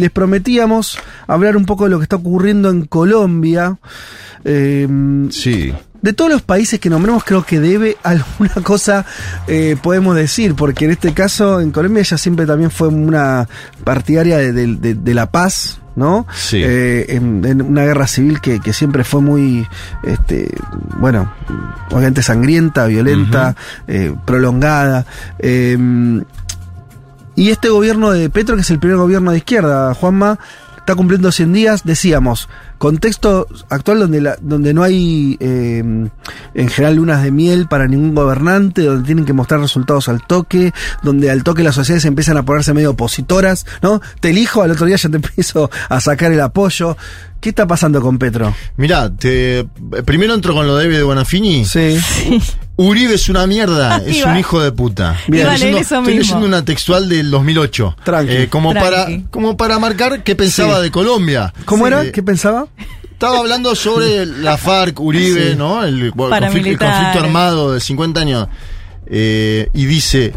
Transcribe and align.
Les 0.00 0.10
prometíamos 0.10 0.98
hablar 1.28 1.56
un 1.56 1.64
poco 1.66 1.84
de 1.84 1.90
lo 1.90 1.98
que 1.98 2.04
está 2.04 2.16
ocurriendo 2.16 2.70
en 2.70 2.86
Colombia. 2.86 3.78
Eh, 4.44 4.88
Sí. 5.30 5.72
de 6.02 6.12
todos 6.14 6.30
los 6.30 6.40
países 6.42 6.80
que 6.80 6.88
nombremos, 6.88 7.24
creo 7.24 7.44
que 7.44 7.60
debe 7.60 7.96
alguna 8.02 8.54
cosa, 8.62 9.04
eh, 9.46 9.76
podemos 9.82 10.16
decir, 10.16 10.54
porque 10.54 10.86
en 10.86 10.92
este 10.92 11.12
caso, 11.12 11.60
en 11.60 11.70
Colombia 11.72 12.00
ella 12.00 12.16
siempre 12.16 12.46
también 12.46 12.70
fue 12.70 12.88
una 12.88 13.46
partidaria 13.84 14.38
de, 14.38 14.52
de- 14.52 14.76
de- 14.76 14.94
de 14.94 15.14
la 15.14 15.30
paz, 15.30 15.78
¿no? 15.96 16.26
Sí. 16.34 16.62
Eh, 16.64 17.04
en, 17.10 17.44
en 17.44 17.60
una 17.60 17.84
guerra 17.84 18.06
civil 18.06 18.40
que, 18.40 18.60
que 18.60 18.72
siempre 18.72 19.04
fue 19.04 19.20
muy, 19.20 19.66
este, 20.02 20.48
bueno, 20.98 21.30
obviamente 21.90 22.22
sangrienta, 22.22 22.86
violenta, 22.86 23.54
eh, 23.86 24.14
prolongada. 24.24 25.04
Eh, 25.38 25.76
y 27.36 27.50
este 27.50 27.68
gobierno 27.68 28.10
de 28.10 28.30
Petro, 28.30 28.56
que 28.56 28.62
es 28.62 28.70
el 28.70 28.78
primer 28.78 28.98
gobierno 28.98 29.30
de 29.30 29.38
izquierda, 29.38 29.94
Juanma, 29.94 30.38
está 30.78 30.94
cumpliendo 30.94 31.30
100 31.32 31.52
días, 31.52 31.84
decíamos, 31.84 32.48
contexto 32.80 33.46
actual 33.68 33.98
donde, 34.00 34.22
la, 34.22 34.36
donde 34.40 34.72
no 34.72 34.82
hay 34.82 35.36
eh, 35.38 35.80
en 35.80 36.68
general 36.70 36.96
lunas 36.96 37.22
de 37.22 37.30
miel 37.30 37.66
para 37.68 37.86
ningún 37.86 38.14
gobernante, 38.14 38.82
donde 38.82 39.04
tienen 39.04 39.26
que 39.26 39.34
mostrar 39.34 39.60
resultados 39.60 40.08
al 40.08 40.26
toque, 40.26 40.72
donde 41.02 41.30
al 41.30 41.44
toque 41.44 41.62
las 41.62 41.74
sociedades 41.74 42.06
empiezan 42.06 42.38
a 42.38 42.42
ponerse 42.42 42.72
medio 42.72 42.92
opositoras, 42.92 43.66
¿no? 43.82 44.00
Te 44.20 44.30
elijo, 44.30 44.62
al 44.62 44.70
otro 44.70 44.86
día 44.86 44.96
ya 44.96 45.10
te 45.10 45.16
empiezo 45.22 45.70
a 45.90 46.00
sacar 46.00 46.32
el 46.32 46.40
apoyo. 46.40 46.96
¿Qué 47.38 47.50
está 47.50 47.66
pasando 47.66 48.02
con 48.02 48.18
Petro? 48.18 48.54
Mirá, 48.76 49.10
te, 49.14 49.66
primero 50.04 50.34
entro 50.34 50.52
con 50.54 50.66
lo 50.66 50.76
de 50.76 50.88
de 50.88 51.02
Bonafini. 51.02 51.64
Sí. 51.66 51.98
Uribe 52.76 53.14
es 53.14 53.28
una 53.28 53.46
mierda, 53.46 53.96
es 54.06 54.16
Iba- 54.18 54.32
un 54.32 54.38
hijo 54.38 54.60
de 54.62 54.72
puta. 54.72 55.16
Bien. 55.28 55.46
Estoy 55.46 55.58
leyendo- 55.58 55.78
eso 55.80 55.98
estoy 55.98 56.14
mismo. 56.16 56.34
leyendo 56.36 56.46
una 56.46 56.64
textual 56.64 57.08
del 57.08 57.30
2008. 57.30 57.96
Tranqui. 58.04 58.32
Eh, 58.32 58.48
como, 58.50 58.72
Tranqui. 58.72 58.90
para, 58.90 59.30
como 59.30 59.56
para 59.56 59.78
marcar 59.78 60.22
qué 60.22 60.34
pensaba 60.36 60.76
Sí. 60.78 60.82
de 60.84 60.90
Colombia. 60.90 61.52
¿Cómo 61.66 61.84
Sí. 61.84 61.88
era? 61.92 62.04
Eh, 62.04 62.12
¿Qué 62.12 62.22
pensaba? 62.22 62.66
Estaba 63.12 63.38
hablando 63.38 63.74
sobre 63.74 64.24
la 64.24 64.56
FARC, 64.56 64.98
Uribe, 65.00 65.50
Sí. 65.50 65.56
¿no? 65.56 65.84
El, 65.84 66.10
conflicto, 66.12 66.24
el 66.24 66.30
Paramilitares. 66.30 66.96
conflicto 66.96 67.24
armado 67.26 67.72
de 67.74 67.80
50 67.80 68.20
años. 68.20 68.48
Eh, 69.06 69.68
y 69.74 69.84
dice, 69.84 70.32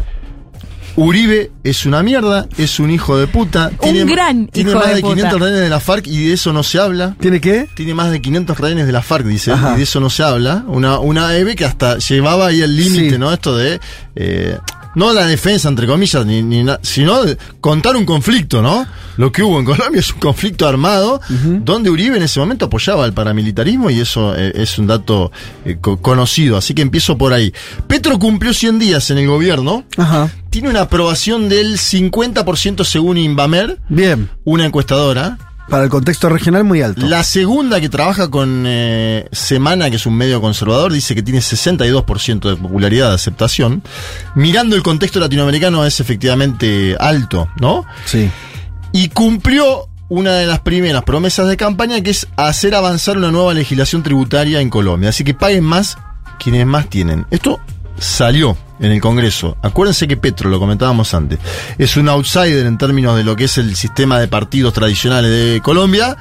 Uribe 0.96 1.50
es 1.64 1.86
una 1.86 2.02
mierda, 2.02 2.46
es 2.58 2.78
un 2.78 2.90
hijo 2.90 3.16
de 3.16 3.26
puta. 3.26 3.72
Un 3.80 4.06
gran 4.06 4.46
Tiene 4.48 4.70
hijo 4.70 4.78
más 4.78 4.88
de 4.90 4.94
de 4.96 5.00
puta. 5.00 5.14
500 5.14 5.40
rehenes 5.40 5.60
de 5.60 5.68
la 5.70 5.80
FARC 5.80 6.06
y 6.06 6.26
de 6.28 6.34
eso 6.34 6.52
no 6.52 6.62
se 6.62 6.78
habla. 6.78 7.16
¿Tiene 7.18 7.40
qué? 7.40 7.66
Tiene 7.74 7.94
más 7.94 8.10
de 8.12 8.20
500 8.20 8.58
rehenes 8.60 8.86
de 8.86 8.92
la 8.92 9.02
FARC, 9.02 9.24
dice, 9.24 9.50
Ajá. 9.52 9.72
y 9.74 9.78
de 9.78 9.82
eso 9.84 9.98
no 9.98 10.10
se 10.10 10.22
habla. 10.22 10.64
Una, 10.68 10.98
una 11.00 11.34
EVE 11.36 11.56
que 11.56 11.64
hasta 11.64 11.98
llevaba 11.98 12.48
ahí 12.48 12.60
el 12.60 12.76
límite, 12.76 13.10
Sí. 13.12 13.18
¿no? 13.18 13.32
Esto 13.32 13.56
de... 13.56 13.80
eh, 14.14 14.58
no 14.94 15.12
la 15.12 15.26
defensa, 15.26 15.68
entre 15.68 15.86
comillas, 15.86 16.24
ni, 16.26 16.42
ni 16.42 16.62
na- 16.64 16.78
sino 16.82 17.20
contar 17.60 17.96
un 17.96 18.04
conflicto, 18.04 18.62
¿no? 18.62 18.86
Lo 19.16 19.30
que 19.30 19.42
hubo 19.42 19.58
en 19.60 19.64
Colombia 19.64 20.00
es 20.00 20.12
un 20.12 20.18
conflicto 20.18 20.66
armado 20.66 21.20
donde 21.62 21.90
Uribe 21.90 22.16
en 22.16 22.22
ese 22.24 22.40
momento 22.40 22.66
apoyaba 22.66 23.04
al 23.04 23.12
paramilitarismo 23.12 23.90
y 23.90 24.00
eso 24.00 24.34
eh, 24.36 24.52
es 24.56 24.78
un 24.78 24.86
dato 24.88 25.30
eh, 25.64 25.78
co- 25.80 25.98
conocido. 25.98 26.56
Así 26.56 26.74
que 26.74 26.82
empiezo 26.82 27.16
por 27.16 27.32
ahí. 27.32 27.52
Petro 27.86 28.18
cumplió 28.18 28.52
100 28.52 28.78
días 28.78 29.10
en 29.10 29.18
el 29.18 29.26
gobierno. 29.28 29.84
Ajá. 29.96 30.30
Tiene 30.50 30.68
una 30.70 30.82
aprobación 30.82 31.48
del 31.48 31.78
50% 31.78 32.84
según 32.84 33.18
Invamer, 33.18 33.78
Bien. 33.88 34.30
una 34.44 34.64
encuestadora. 34.66 35.38
Para 35.68 35.84
el 35.84 35.90
contexto 35.90 36.28
regional 36.28 36.64
muy 36.64 36.82
alto. 36.82 37.06
La 37.06 37.24
segunda 37.24 37.80
que 37.80 37.88
trabaja 37.88 38.28
con 38.28 38.64
eh, 38.66 39.28
Semana, 39.32 39.88
que 39.88 39.96
es 39.96 40.06
un 40.06 40.14
medio 40.14 40.40
conservador, 40.40 40.92
dice 40.92 41.14
que 41.14 41.22
tiene 41.22 41.40
62% 41.40 42.50
de 42.50 42.56
popularidad, 42.56 43.08
de 43.08 43.14
aceptación. 43.14 43.82
Mirando 44.34 44.76
el 44.76 44.82
contexto 44.82 45.20
latinoamericano 45.20 45.84
es 45.86 46.00
efectivamente 46.00 46.96
alto, 47.00 47.48
¿no? 47.60 47.84
Sí. 48.04 48.30
Y 48.92 49.08
cumplió 49.08 49.88
una 50.08 50.34
de 50.34 50.46
las 50.46 50.60
primeras 50.60 51.02
promesas 51.02 51.48
de 51.48 51.56
campaña, 51.56 52.00
que 52.02 52.10
es 52.10 52.28
hacer 52.36 52.74
avanzar 52.74 53.16
una 53.16 53.30
nueva 53.30 53.54
legislación 53.54 54.02
tributaria 54.02 54.60
en 54.60 54.70
Colombia. 54.70 55.08
Así 55.08 55.24
que 55.24 55.34
paguen 55.34 55.64
más 55.64 55.96
quienes 56.38 56.66
más 56.66 56.88
tienen. 56.90 57.26
Esto 57.30 57.58
salió 57.98 58.56
en 58.80 58.90
el 58.92 59.00
Congreso. 59.00 59.56
Acuérdense 59.62 60.06
que 60.08 60.16
Petro, 60.16 60.50
lo 60.50 60.58
comentábamos 60.58 61.14
antes, 61.14 61.38
es 61.78 61.96
un 61.96 62.08
outsider 62.08 62.66
en 62.66 62.76
términos 62.78 63.16
de 63.16 63.24
lo 63.24 63.36
que 63.36 63.44
es 63.44 63.58
el 63.58 63.76
sistema 63.76 64.18
de 64.20 64.28
partidos 64.28 64.72
tradicionales 64.74 65.30
de 65.30 65.60
Colombia, 65.62 66.16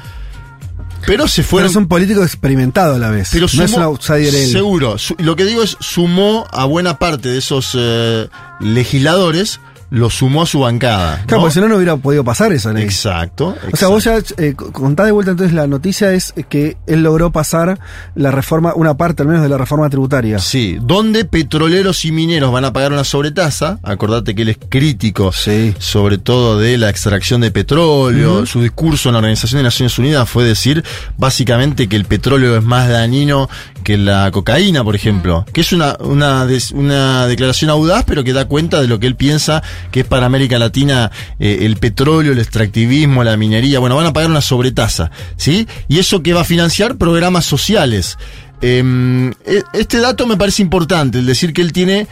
pero 1.05 1.27
se 1.27 1.41
Pero 1.41 1.49
fueron... 1.49 1.69
es 1.71 1.75
un 1.75 1.87
político 1.87 2.23
experimentado 2.23 2.95
a 2.95 2.97
la 2.99 3.09
vez. 3.09 3.29
Pero 3.33 3.47
no 3.53 3.63
es 3.63 3.71
un 3.73 3.79
sumó- 3.79 3.83
outsider 3.83 4.33
él. 4.33 4.51
Seguro. 4.51 4.97
Su- 4.97 5.15
lo 5.19 5.35
que 5.35 5.43
digo 5.45 5.61
es, 5.63 5.75
sumó 5.81 6.47
a 6.51 6.63
buena 6.65 6.97
parte 6.97 7.27
de 7.29 7.39
esos 7.39 7.71
eh, 7.77 8.29
legisladores, 8.61 9.59
lo 9.93 10.09
sumó 10.09 10.41
a 10.41 10.45
su 10.47 10.59
bancada. 10.61 11.17
Claro, 11.27 11.37
¿no? 11.37 11.41
porque 11.41 11.53
si 11.53 11.59
no, 11.59 11.67
no 11.67 11.75
hubiera 11.75 11.95
podido 11.97 12.23
pasar 12.23 12.51
eso. 12.51 12.73
Ney. 12.73 12.83
Exacto. 12.83 13.55
O 13.71 13.77
sea, 13.77 13.89
vos 13.89 14.03
ya 14.03 14.17
eh, 14.37 14.55
contá 14.55 15.05
de 15.05 15.11
vuelta 15.11 15.29
entonces 15.31 15.53
la 15.53 15.67
noticia 15.67 16.13
es 16.13 16.33
que 16.49 16.77
él 16.87 17.03
logró 17.03 17.31
pasar 17.31 17.79
la 18.15 18.31
reforma, 18.31 18.73
una 18.75 18.95
parte 18.97 19.21
al 19.21 19.27
menos 19.27 19.43
de 19.43 19.49
la 19.49 19.57
reforma 19.59 19.87
tributaria. 19.91 20.39
Sí, 20.39 20.79
donde 20.81 21.25
petroleros 21.25 22.05
y 22.05 22.11
mineros 22.11 22.51
van 22.51 22.65
a 22.65 22.73
pagar 22.73 22.91
una 22.91 23.03
sobretasa. 23.03 23.77
Acordate 23.83 24.33
que 24.33 24.41
él 24.41 24.49
es 24.49 24.57
crítico, 24.67 25.31
Sí. 25.31 25.75
sobre 25.77 26.17
todo 26.17 26.57
de 26.57 26.79
la 26.79 26.89
extracción 26.89 27.41
de 27.41 27.51
petróleo. 27.51 28.47
Su 28.47 28.61
discurso 28.63 29.09
en 29.09 29.13
la 29.13 29.19
Organización 29.19 29.59
de 29.59 29.63
Naciones 29.65 29.99
Unidas 29.99 30.27
fue 30.27 30.43
decir 30.43 30.83
básicamente 31.17 31.87
que 31.87 31.95
el 31.97 32.05
petróleo 32.05 32.57
es 32.57 32.63
más 32.63 32.89
dañino 32.89 33.47
que 33.83 33.97
la 33.97 34.31
cocaína, 34.31 34.83
por 34.83 34.95
ejemplo. 34.95 35.45
Que 35.53 35.61
es 35.61 35.71
una, 35.71 35.97
una, 35.99 36.45
des- 36.47 36.71
una 36.71 37.27
declaración 37.27 37.69
audaz, 37.69 38.05
pero 38.07 38.23
que 38.23 38.33
da 38.33 38.45
cuenta 38.45 38.81
de 38.81 38.87
lo 38.87 38.99
que 38.99 39.07
él 39.07 39.15
piensa 39.15 39.61
que 39.91 40.01
es 40.01 40.05
para 40.05 40.25
América 40.25 40.59
Latina 40.59 41.11
eh, 41.39 41.59
el 41.61 41.77
petróleo, 41.77 42.31
el 42.33 42.39
extractivismo, 42.39 43.23
la 43.23 43.37
minería. 43.37 43.79
Bueno, 43.79 43.95
van 43.95 44.05
a 44.07 44.13
pagar 44.13 44.29
una 44.29 44.41
sobretasa, 44.41 45.11
¿sí? 45.37 45.67
Y 45.87 45.99
eso 45.99 46.21
que 46.23 46.33
va 46.33 46.41
a 46.41 46.45
financiar 46.45 46.97
programas 46.97 47.45
sociales. 47.45 48.17
Em, 48.61 49.31
e- 49.45 49.63
este 49.73 49.99
dato 49.99 50.25
me 50.25 50.37
parece 50.37 50.61
importante, 50.61 51.19
el 51.19 51.25
decir 51.25 51.53
que 51.53 51.61
él 51.61 51.73
tiene 51.73 52.07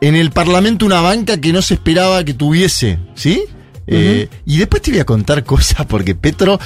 en 0.00 0.14
el 0.16 0.30
Parlamento 0.30 0.86
una 0.86 1.00
banca 1.00 1.38
que 1.40 1.52
no 1.52 1.62
se 1.62 1.74
esperaba 1.74 2.24
que 2.24 2.34
tuviese, 2.34 2.98
¿sí? 3.14 3.42
Eh, 3.86 4.28
y 4.44 4.58
después 4.58 4.82
te 4.82 4.90
voy 4.90 5.00
a 5.00 5.04
contar 5.04 5.44
cosas 5.54 5.86
porque 5.86 6.14
Petro 6.14 6.58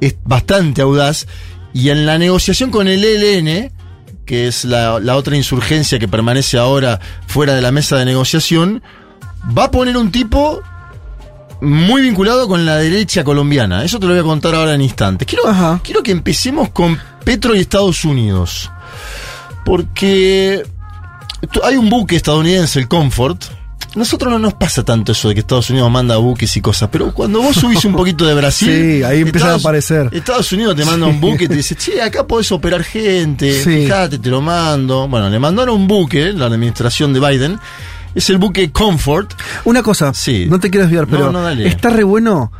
es 0.00 0.16
bastante 0.24 0.82
audaz 0.82 1.26
y 1.72 1.88
en 1.90 2.04
la 2.06 2.18
negociación 2.18 2.70
con 2.70 2.86
el 2.88 3.02
ELN, 3.04 3.72
que 4.24 4.46
es 4.46 4.64
la, 4.64 4.98
la 5.00 5.16
otra 5.16 5.36
insurgencia 5.36 5.98
que 5.98 6.08
permanece 6.08 6.58
ahora 6.58 7.00
fuera 7.26 7.54
de 7.54 7.62
la 7.62 7.70
mesa 7.72 7.96
de 7.96 8.04
negociación, 8.04 8.82
va 9.56 9.64
a 9.64 9.70
poner 9.70 9.96
un 9.96 10.10
tipo 10.10 10.60
muy 11.60 12.02
vinculado 12.02 12.46
con 12.48 12.64
la 12.66 12.76
derecha 12.76 13.24
colombiana. 13.24 13.84
Eso 13.84 13.98
te 13.98 14.06
lo 14.06 14.12
voy 14.12 14.20
a 14.20 14.24
contar 14.24 14.54
ahora 14.54 14.74
en 14.74 14.82
instantes. 14.82 15.26
Quiero, 15.26 15.48
Ajá. 15.48 15.80
quiero 15.82 16.02
que 16.02 16.10
empecemos 16.12 16.70
con 16.70 16.98
Petro 17.24 17.54
y 17.54 17.60
Estados 17.60 18.04
Unidos. 18.04 18.70
Porque 19.64 20.62
hay 21.62 21.76
un 21.76 21.88
buque 21.90 22.16
estadounidense, 22.16 22.78
el 22.78 22.88
Comfort. 22.88 23.44
Nosotros 23.94 24.30
no 24.30 24.38
nos 24.38 24.52
pasa 24.54 24.84
tanto 24.84 25.12
eso 25.12 25.28
de 25.28 25.34
que 25.34 25.40
Estados 25.40 25.70
Unidos 25.70 25.90
manda 25.90 26.18
buques 26.18 26.54
y 26.58 26.60
cosas, 26.60 26.90
pero 26.92 27.14
cuando 27.14 27.40
vos 27.40 27.56
subís 27.56 27.82
un 27.86 27.94
poquito 27.94 28.26
de 28.26 28.34
Brasil. 28.34 28.68
Sí, 28.98 29.02
ahí 29.02 29.22
empiezan 29.22 29.50
a 29.52 29.54
aparecer. 29.54 30.10
Estados 30.12 30.52
Unidos 30.52 30.76
te 30.76 30.84
manda 30.84 31.06
un 31.06 31.18
buque 31.18 31.44
y 31.44 31.48
te 31.48 31.54
dice, 31.56 31.74
che, 31.76 32.02
acá 32.02 32.26
podés 32.26 32.52
operar 32.52 32.84
gente, 32.84 33.62
Sí. 33.64 33.84
fíjate, 33.84 34.18
te 34.18 34.28
lo 34.28 34.42
mando. 34.42 35.08
Bueno, 35.08 35.30
le 35.30 35.38
mandaron 35.38 35.76
un 35.76 35.88
buque, 35.88 36.34
la 36.34 36.44
administración 36.46 37.14
de 37.14 37.20
Biden. 37.20 37.58
Es 38.16 38.28
el 38.30 38.38
buque 38.38 38.72
Comfort. 38.72 39.32
Una 39.64 39.82
cosa, 39.84 40.12
Sí. 40.14 40.46
no 40.50 40.58
te 40.58 40.70
quiero 40.70 40.86
desviar, 40.86 41.04
No, 41.04 41.10
pero 41.10 41.30
no, 41.32 41.42
dale. 41.42 41.68
está 41.68 41.90
re 41.90 42.02
bueno. 42.02 42.50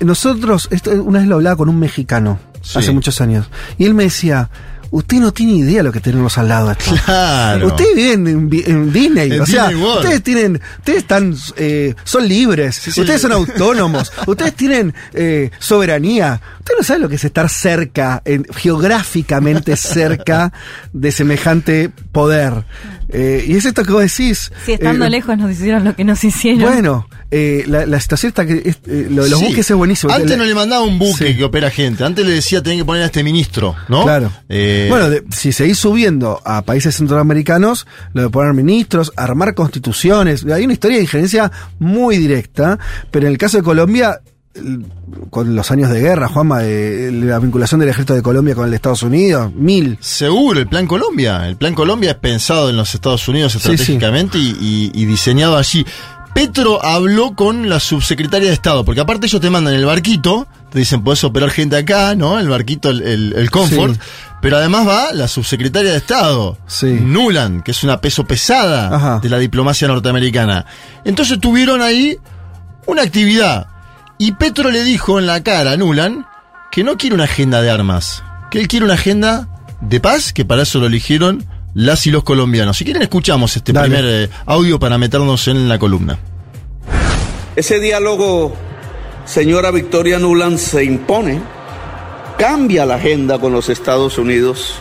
Nosotros, 0.00 0.68
esto, 0.70 0.90
una 1.02 1.20
vez 1.20 1.28
lo 1.28 1.36
hablaba 1.36 1.56
con 1.56 1.68
un 1.68 1.78
mexicano, 1.78 2.38
Sí. 2.60 2.78
hace 2.78 2.92
muchos 2.92 3.20
años, 3.20 3.46
y 3.78 3.84
él 3.84 3.94
me 3.94 4.04
decía, 4.04 4.50
usted 4.90 5.18
no 5.18 5.32
tiene 5.32 5.52
idea 5.54 5.78
de 5.78 5.82
lo 5.84 5.92
que 5.92 6.00
tenemos 6.00 6.36
al 6.38 6.48
lado. 6.48 6.70
Esto. 6.72 6.92
Claro. 7.04 7.68
Ustedes 7.68 7.94
viven 7.94 8.26
en, 8.26 8.92
Disney, 8.92 9.32
En 9.32 9.40
o 9.40 9.46
sea, 9.46 9.68
Disney 9.68 9.84
ustedes 9.86 10.22
tienen, 10.22 10.60
ustedes 10.78 10.98
están, 10.98 11.34
eh, 11.56 11.94
son 12.04 12.28
libres, 12.28 12.74
sí. 12.76 13.00
ustedes 13.00 13.22
son 13.22 13.32
autónomos, 13.32 14.12
ustedes 14.26 14.54
tienen 14.54 14.92
eh, 15.14 15.50
soberanía. 15.58 16.40
Usted 16.58 16.74
no 16.78 16.84
sabe 16.84 17.00
lo 17.00 17.08
que 17.08 17.14
es 17.14 17.24
estar 17.24 17.48
cerca, 17.48 18.22
en- 18.24 18.44
geográficamente 18.54 19.76
cerca 19.76 20.52
de 20.92 21.12
semejante 21.12 21.90
poder. 22.12 22.64
Eh, 23.12 23.44
y 23.46 23.56
es 23.56 23.64
esto 23.64 23.84
que 23.84 23.92
vos 23.92 24.02
decís. 24.02 24.50
Si 24.64 24.72
estando 24.72 25.04
eh, 25.04 25.10
lejos 25.10 25.36
nos 25.36 25.50
hicieron 25.50 25.84
lo 25.84 25.94
que 25.94 26.04
nos 26.04 26.22
hicieron. 26.24 26.60
Bueno, 26.72 27.08
eh, 27.30 27.64
la, 27.66 27.84
la 27.86 28.00
situación 28.00 28.28
está 28.28 28.46
que 28.46 28.62
es- 28.64 28.78
eh, 28.86 29.08
lo 29.10 29.24
de 29.24 29.30
los 29.30 29.38
Sí. 29.38 29.46
buques 29.46 29.70
es 29.70 29.76
buenísimo. 29.76 30.12
Antes 30.12 30.30
La- 30.30 30.36
no 30.38 30.44
le 30.44 30.54
mandaba 30.54 30.82
un 30.82 30.98
buque 30.98 31.28
Sí. 31.28 31.36
que 31.36 31.44
opera 31.44 31.70
gente. 31.70 32.04
Antes 32.04 32.24
le 32.26 32.32
decía 32.32 32.62
tienen 32.62 32.80
que 32.80 32.84
poner 32.84 33.02
a 33.02 33.06
este 33.06 33.22
ministro, 33.22 33.74
¿no? 33.88 34.04
Claro. 34.04 34.32
Eh, 34.48 34.86
bueno, 34.88 35.10
de- 35.10 35.22
si 35.30 35.52
seguís 35.52 35.78
subiendo 35.78 36.40
a 36.44 36.62
países 36.62 36.96
centroamericanos, 36.96 37.86
lo 38.14 38.22
de 38.22 38.28
poner 38.30 38.54
ministros, 38.54 39.12
armar 39.16 39.54
constituciones, 39.54 40.44
hay 40.46 40.64
una 40.64 40.72
historia 40.72 40.96
de 40.96 41.02
injerencia 41.04 41.50
muy 41.78 42.16
directa, 42.18 42.78
pero 43.10 43.26
en 43.26 43.32
el 43.32 43.38
caso 43.38 43.58
de 43.58 43.62
Colombia, 43.62 44.20
con 45.30 45.54
los 45.56 45.70
años 45.70 45.90
de 45.90 46.00
guerra, 46.00 46.28
Juanma, 46.28 46.58
de, 46.60 47.10
la 47.12 47.38
vinculación 47.38 47.80
del 47.80 47.88
ejército 47.88 48.14
de 48.14 48.22
Colombia 48.22 48.54
con 48.54 48.64
el 48.64 48.70
de 48.70 48.76
Estados 48.76 49.02
Unidos, 49.02 49.52
mil. 49.54 49.96
Seguro, 50.00 50.60
el 50.60 50.66
Plan 50.68 50.86
Colombia. 50.86 51.48
El 51.48 51.56
Plan 51.56 51.74
Colombia 51.74 52.10
es 52.10 52.16
pensado 52.16 52.68
en 52.70 52.76
los 52.76 52.94
Estados 52.94 53.26
Unidos 53.28 53.52
Sí, 53.52 53.58
estratégicamente 53.58 54.38
Y, 54.38 54.56
y- 54.60 54.90
y 54.94 55.04
diseñado 55.06 55.56
allí. 55.56 55.86
Petro 56.34 56.82
habló 56.84 57.34
con 57.34 57.68
la 57.68 57.78
subsecretaria 57.78 58.48
de 58.48 58.54
Estado, 58.54 58.84
porque 58.86 59.00
aparte 59.02 59.26
ellos 59.26 59.40
te 59.40 59.50
mandan 59.50 59.74
el 59.74 59.84
barquito, 59.84 60.46
te 60.70 60.78
dicen, 60.78 61.04
podés 61.04 61.22
operar 61.24 61.50
gente 61.50 61.76
acá, 61.76 62.14
¿no? 62.14 62.38
El 62.38 62.48
barquito, 62.48 62.88
el, 62.88 63.02
el, 63.02 63.32
el 63.36 63.50
Comfort. 63.50 63.94
Sí. 63.94 64.00
Pero 64.40 64.56
además 64.56 64.88
va 64.88 65.12
la 65.12 65.28
subsecretaria 65.28 65.90
de 65.92 65.98
Estado, 65.98 66.56
Sí. 66.66 66.86
Nuland, 67.00 67.62
que 67.62 67.70
es 67.72 67.84
una 67.84 68.00
peso 68.00 68.24
pesada 68.26 68.94
Ajá. 68.96 69.20
de 69.20 69.28
la 69.28 69.38
diplomacia 69.38 69.86
norteamericana. 69.88 70.64
Entonces 71.04 71.38
tuvieron 71.38 71.82
ahí 71.82 72.16
una 72.86 73.02
actividad. 73.02 73.66
Y 74.24 74.30
Petro 74.30 74.70
le 74.70 74.84
dijo 74.84 75.18
en 75.18 75.26
la 75.26 75.42
cara 75.42 75.72
a 75.72 75.76
Nuland 75.76 76.24
que 76.70 76.84
no 76.84 76.96
quiere 76.96 77.16
una 77.16 77.24
agenda 77.24 77.60
de 77.60 77.70
armas, 77.70 78.22
que 78.52 78.60
él 78.60 78.68
quiere 78.68 78.84
una 78.84 78.94
agenda 78.94 79.48
de 79.80 79.98
paz, 79.98 80.32
que 80.32 80.44
para 80.44 80.62
eso 80.62 80.78
lo 80.78 80.86
eligieron 80.86 81.44
las 81.74 82.06
y 82.06 82.12
los 82.12 82.22
colombianos. 82.22 82.76
Si 82.76 82.84
quieren 82.84 83.02
escuchamos 83.02 83.56
este 83.56 83.72
Dale. 83.72 83.88
primer 83.88 84.04
eh, 84.08 84.30
audio 84.46 84.78
para 84.78 84.96
meternos 84.96 85.48
en 85.48 85.68
la 85.68 85.76
columna. 85.80 86.20
Ese 87.56 87.80
diálogo, 87.80 88.54
señora 89.24 89.72
Victoria 89.72 90.20
Nuland, 90.20 90.58
se 90.58 90.84
impone, 90.84 91.42
cambia 92.38 92.86
la 92.86 92.94
agenda 92.94 93.40
con 93.40 93.52
los 93.52 93.68
Estados 93.70 94.18
Unidos. 94.18 94.76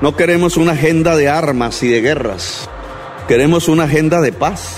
No 0.00 0.14
queremos 0.14 0.56
una 0.56 0.74
agenda 0.74 1.16
de 1.16 1.28
armas 1.28 1.82
y 1.82 1.88
de 1.88 2.02
guerras, 2.02 2.70
queremos 3.26 3.66
una 3.66 3.82
agenda 3.82 4.20
de 4.20 4.30
paz, 4.30 4.76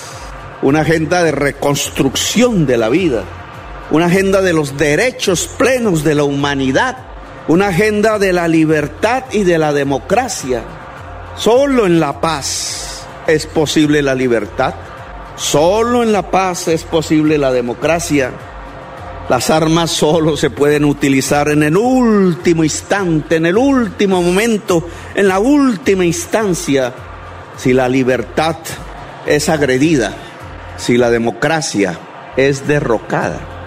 una 0.63 0.81
agenda 0.81 1.23
de 1.25 1.33
reconstrucción 1.33 2.65
de 2.65 2.79
la 2.79 2.89
vida, 2.89 3.25
una 3.91 4.07
agenda 4.07 4.43
de 4.43 4.53
los 4.53 4.77
derechos 4.77 5.49
plenos 5.57 6.05
de 6.05 6.15
la 6.15 6.25
humanidad, 6.25 6.97
una 7.49 7.69
agenda 7.69 8.19
de 8.19 8.33
la 8.33 8.47
libertad 8.47 9.25
y 9.33 9.45
de 9.45 9.59
la 9.59 9.73
democracia. 9.73 10.63
Solo 11.37 11.87
en 11.87 11.99
la 11.99 12.21
paz 12.21 13.07
es 13.27 13.47
posible 13.47 14.03
la 14.03 14.15
libertad. 14.15 14.75
Solo 15.37 16.03
en 16.03 16.13
la 16.13 16.31
paz 16.31 16.69
es 16.69 16.85
posible 16.85 17.39
la 17.39 17.53
democracia. 17.53 18.33
Las 19.31 19.51
armas 19.51 19.91
solo 19.91 20.37
se 20.37 20.51
pueden 20.51 20.85
utilizar 20.85 21.49
en 21.49 21.63
el 21.63 21.77
último 21.77 22.65
instante, 22.65 23.37
en 23.37 23.47
el 23.47 23.57
último 23.57 24.23
momento, 24.23 24.89
en 25.15 25.29
la 25.29 25.39
última 25.39 26.05
instancia, 26.05 26.93
si 27.57 27.73
la 27.73 27.89
libertad 27.89 28.57
es 29.27 29.49
agredida, 29.49 30.15
si 30.77 30.97
la 30.97 31.11
democracia 31.11 31.99
es 32.37 32.67
derrocada. 32.67 33.58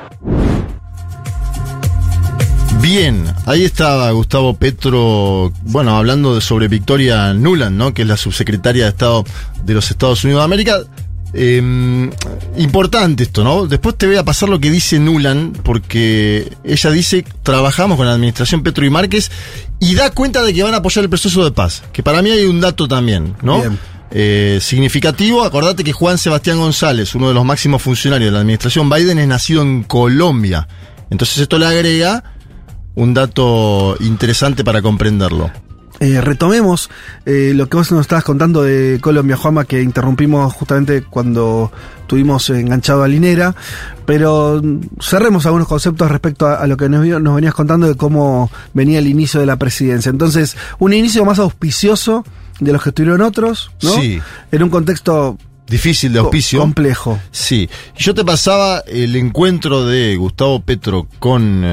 Bien, 2.93 3.23
ahí 3.45 3.63
estaba 3.63 4.11
Gustavo 4.11 4.53
Petro, 4.57 5.53
bueno, 5.61 5.95
hablando 5.95 6.35
de, 6.35 6.41
sobre 6.41 6.67
Victoria 6.67 7.33
Nuland, 7.33 7.77
¿no? 7.77 7.93
Que 7.93 8.01
es 8.01 8.07
la 8.09 8.17
subsecretaria 8.17 8.83
de 8.83 8.89
Estado 8.89 9.23
de 9.63 9.73
los 9.73 9.89
Estados 9.89 10.25
Unidos 10.25 10.41
de 10.41 10.43
América. 10.43 10.81
Eh, 11.33 12.09
importante 12.57 13.23
esto, 13.23 13.45
¿no? 13.45 13.65
Después 13.65 13.97
te 13.97 14.07
voy 14.07 14.17
a 14.17 14.25
pasar 14.25 14.49
lo 14.49 14.59
que 14.59 14.69
dice 14.69 14.99
Nuland, 14.99 15.61
porque 15.61 16.51
ella 16.65 16.91
dice, 16.91 17.23
trabajamos 17.43 17.95
con 17.95 18.07
la 18.07 18.11
administración 18.11 18.61
Petro 18.61 18.85
y 18.85 18.89
Márquez 18.89 19.31
y 19.79 19.95
da 19.95 20.09
cuenta 20.11 20.43
de 20.43 20.53
que 20.53 20.61
van 20.61 20.73
a 20.73 20.77
apoyar 20.79 21.05
el 21.05 21.09
proceso 21.09 21.45
de 21.45 21.51
paz. 21.51 21.83
Que 21.93 22.03
para 22.03 22.21
mí 22.21 22.29
hay 22.29 22.43
un 22.43 22.59
dato 22.59 22.89
también, 22.89 23.37
¿no? 23.41 23.61
Bien. 23.61 23.79
Eh, 24.11 24.59
significativo, 24.61 25.45
acordate 25.45 25.85
que 25.85 25.93
Juan 25.93 26.17
Sebastián 26.17 26.57
González, 26.57 27.15
uno 27.15 27.29
de 27.29 27.35
los 27.35 27.45
máximos 27.45 27.81
funcionarios 27.81 28.27
de 28.27 28.33
la 28.33 28.39
administración 28.41 28.89
Biden, 28.89 29.17
es 29.17 29.29
nacido 29.29 29.61
en 29.61 29.83
Colombia. 29.83 30.67
Entonces 31.09 31.37
esto 31.37 31.57
le 31.57 31.67
agrega 31.67 32.30
un 32.95 33.13
dato 33.13 33.95
interesante 33.99 34.63
para 34.63 34.81
comprenderlo. 34.81 35.51
Eh, 35.99 36.19
retomemos 36.19 36.89
eh, 37.27 37.51
lo 37.55 37.69
que 37.69 37.77
vos 37.77 37.91
nos 37.91 38.01
estabas 38.01 38.23
contando 38.23 38.63
de 38.63 38.97
Colombia, 39.01 39.37
Juama, 39.37 39.65
que 39.65 39.83
interrumpimos 39.83 40.51
justamente 40.51 41.03
cuando 41.03 41.71
tuvimos 42.07 42.49
enganchado 42.49 43.03
a 43.03 43.07
Linera, 43.07 43.55
pero 44.07 44.59
cerremos 44.99 45.45
algunos 45.45 45.67
conceptos 45.67 46.09
respecto 46.09 46.47
a, 46.47 46.55
a 46.55 46.65
lo 46.65 46.75
que 46.75 46.89
nos, 46.89 47.05
nos 47.05 47.35
venías 47.35 47.53
contando 47.53 47.87
de 47.87 47.93
cómo 47.93 48.49
venía 48.73 48.97
el 48.97 49.07
inicio 49.07 49.39
de 49.39 49.45
la 49.45 49.57
presidencia. 49.57 50.09
Entonces, 50.09 50.57
un 50.79 50.91
inicio 50.91 51.23
más 51.23 51.37
auspicioso 51.37 52.25
de 52.59 52.73
los 52.73 52.81
que 52.81 52.91
tuvieron 52.91 53.21
otros, 53.21 53.71
¿no? 53.83 53.93
Sí. 53.93 54.19
En 54.51 54.63
un 54.63 54.69
contexto 54.71 55.37
Difícil 55.67 56.13
de 56.13 56.19
auspicio. 56.19 56.59
complejo. 56.59 57.19
Sí. 57.29 57.69
Yo 57.95 58.15
te 58.15 58.25
pasaba 58.25 58.79
el 58.87 59.15
encuentro 59.15 59.85
de 59.85 60.15
Gustavo 60.15 60.61
Petro 60.61 61.07
con 61.19 61.63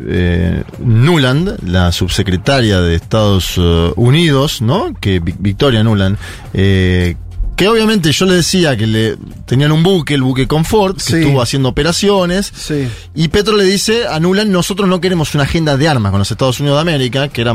eh, 0.00 0.62
Nuland, 0.78 1.56
la 1.66 1.92
subsecretaria 1.92 2.80
de 2.80 2.94
Estados 2.94 3.54
eh, 3.56 3.92
Unidos, 3.96 4.60
¿no? 4.62 4.94
Que 5.00 5.20
Vi- 5.20 5.34
Victoria 5.38 5.82
Nuland, 5.82 6.16
eh, 6.52 7.16
que 7.56 7.68
obviamente 7.68 8.10
yo 8.10 8.26
le 8.26 8.34
decía 8.34 8.76
que 8.76 8.86
le 8.86 9.16
tenían 9.46 9.70
un 9.70 9.82
buque, 9.84 10.14
el 10.14 10.22
buque 10.22 10.48
Comfort, 10.48 10.96
que 10.96 11.02
Sí. 11.04 11.16
estuvo 11.16 11.40
haciendo 11.40 11.68
operaciones. 11.68 12.52
Sí. 12.54 12.88
Y 13.14 13.28
Petro 13.28 13.56
le 13.56 13.64
dice 13.64 14.08
a 14.08 14.18
Nuland, 14.18 14.50
nosotros 14.50 14.88
no 14.88 15.00
queremos 15.00 15.34
una 15.34 15.44
agenda 15.44 15.76
de 15.76 15.88
armas 15.88 16.10
con 16.10 16.18
los 16.18 16.30
Estados 16.30 16.58
Unidos 16.58 16.78
de 16.78 16.80
América, 16.82 17.28
que 17.28 17.42
era 17.42 17.54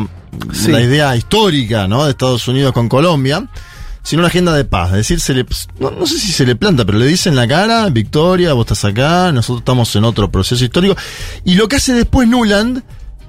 Sí. 0.54 0.72
la 0.72 0.82
idea 0.82 1.16
histórica, 1.18 1.88
¿no? 1.90 2.06
De 2.06 2.12
Estados 2.12 2.48
Unidos 2.48 2.72
con 2.72 2.88
Colombia, 2.88 3.46
sino 4.10 4.22
una 4.22 4.30
agenda 4.30 4.54
de 4.54 4.66
paz. 4.66 4.92
Decir, 4.92 5.20
se 5.20 5.36
le, 5.36 5.46
no, 5.80 5.92
no 5.92 6.08
sé 6.08 6.18
si 6.18 6.32
se 6.32 6.44
le 6.44 6.56
planta, 6.56 6.84
pero 6.84 6.98
le 6.98 7.06
dice 7.06 7.30
en 7.30 7.36
la 7.36 7.48
cara, 7.48 7.88
Victoria, 7.92 8.54
vos 8.54 8.64
estás 8.64 8.84
acá, 8.86 9.32
nosotros 9.32 9.60
estamos 9.60 9.96
en 9.96 10.04
otro 10.04 10.32
proceso 10.32 10.66
histórico. 10.66 10.96
Y 11.46 11.54
lo 11.54 11.68
que 11.68 11.76
hace 11.76 11.94
después 11.94 12.28
Nuland 12.28 12.81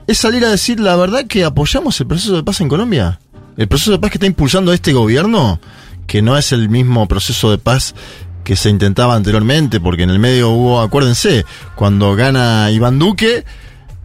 es 0.06 0.16
salir 0.16 0.42
a 0.42 0.48
decir 0.48 0.80
la 0.80 0.96
verdad 0.96 1.26
que 1.26 1.44
apoyamos 1.44 2.00
el 2.00 2.06
proceso 2.06 2.34
de 2.34 2.44
paz 2.44 2.62
en 2.62 2.70
Colombia. 2.70 3.20
El 3.58 3.68
proceso 3.68 3.90
de 3.90 3.98
paz 3.98 4.10
que 4.10 4.16
está 4.16 4.26
impulsando 4.26 4.72
este 4.72 4.94
gobierno, 4.94 5.60
que 6.06 6.22
no 6.22 6.38
es 6.38 6.50
el 6.52 6.70
mismo 6.70 7.06
proceso 7.06 7.50
de 7.50 7.58
paz 7.58 7.94
que 8.42 8.56
se 8.56 8.70
intentaba 8.70 9.14
anteriormente, 9.14 9.80
porque 9.80 10.04
en 10.04 10.10
el 10.10 10.18
medio 10.18 10.48
hubo, 10.48 10.80
acuérdense, 10.80 11.44
cuando 11.74 12.16
gana 12.16 12.70
Iván 12.70 12.98
Duque, 12.98 13.44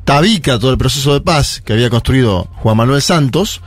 tabica 0.04 0.60
todo 0.60 0.72
el 0.72 0.78
proceso 0.78 1.14
de 1.14 1.22
paz 1.22 1.62
que 1.64 1.72
había 1.72 1.90
construido 1.90 2.50
Juan 2.56 2.76
Manuel 2.76 3.02
Santos, 3.02 3.62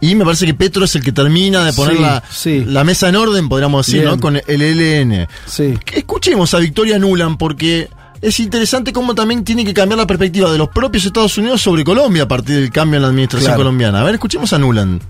y 0.00 0.14
me 0.14 0.24
parece 0.24 0.46
que 0.46 0.54
Petro 0.54 0.84
es 0.84 0.94
el 0.94 1.02
que 1.02 1.12
termina 1.12 1.64
de 1.64 1.72
poner 1.72 1.96
Sí, 1.96 2.02
la, 2.02 2.22
sí. 2.30 2.64
la 2.66 2.84
mesa 2.84 3.08
en 3.08 3.16
orden, 3.16 3.48
podríamos 3.48 3.84
decir, 3.86 4.02
Bien. 4.02 4.12
¿no? 4.14 4.20
Con 4.20 4.36
el 4.46 4.62
ELN. 4.62 5.26
Sí. 5.46 5.78
Escuchemos 5.92 6.52
a 6.54 6.58
Victoria 6.58 6.98
Nuland 6.98 7.36
porque 7.38 7.88
es 8.20 8.38
interesante 8.40 8.92
cómo 8.92 9.14
también 9.14 9.44
tiene 9.44 9.64
que 9.64 9.74
cambiar 9.74 9.98
la 9.98 10.06
perspectiva 10.06 10.50
de 10.52 10.58
los 10.58 10.68
propios 10.68 11.04
Estados 11.04 11.36
Unidos 11.38 11.60
sobre 11.60 11.84
Colombia 11.84 12.24
a 12.24 12.28
partir 12.28 12.56
del 12.56 12.70
cambio 12.70 12.96
en 12.96 13.02
la 13.02 13.08
administración 13.08 13.48
Claro. 13.50 13.58
colombiana. 13.60 14.00
A 14.00 14.04
ver, 14.04 14.14
escuchemos 14.14 14.52
a 14.52 14.58
Nuland. 14.58 15.00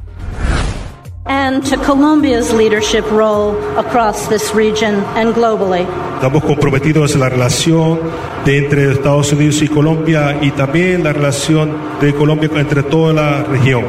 and 1.30 1.62
to 1.68 1.76
Colombia's 1.82 2.54
leadership 2.54 3.04
role 3.10 3.54
across 3.76 4.26
this 4.30 4.54
region 4.54 5.04
and 5.14 5.34
globally. 5.34 5.86
Estamos 6.14 6.42
comprometidos 6.42 7.12
en 7.14 7.20
la 7.20 7.28
relación 7.28 8.00
de 8.46 8.56
entre 8.58 8.92
Estados 8.92 9.30
Unidos 9.32 9.60
y 9.60 9.68
Colombia 9.68 10.38
y 10.40 10.50
también 10.52 11.04
la 11.04 11.12
relación 11.12 11.70
de 12.00 12.14
Colombia 12.14 12.48
entre 12.56 12.82
toda 12.82 13.12
la 13.12 13.42
región. 13.44 13.84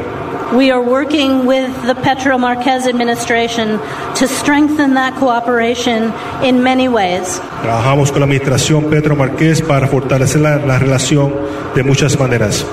We 0.52 0.72
are 0.72 0.80
working 0.82 1.46
with 1.46 1.70
the 1.86 1.94
Petro 1.94 2.36
Marquez 2.36 2.86
administration 2.88 3.78
to 4.16 4.26
strengthen 4.26 4.94
that 4.94 5.14
cooperation 5.16 6.12
in 6.42 6.62
many 6.64 6.88
ways. 6.88 7.40
Trabajamos 7.62 8.10
con 8.10 8.20
la 8.20 8.26
administración 8.26 8.90
Petro 8.90 9.14
Marqués 9.14 9.62
para 9.62 9.86
fortalecer 9.86 10.40
la, 10.40 10.56
la 10.56 10.78
relación 10.80 11.32
de 11.76 11.84
muchas 11.84 12.18
maneras, 12.18 12.64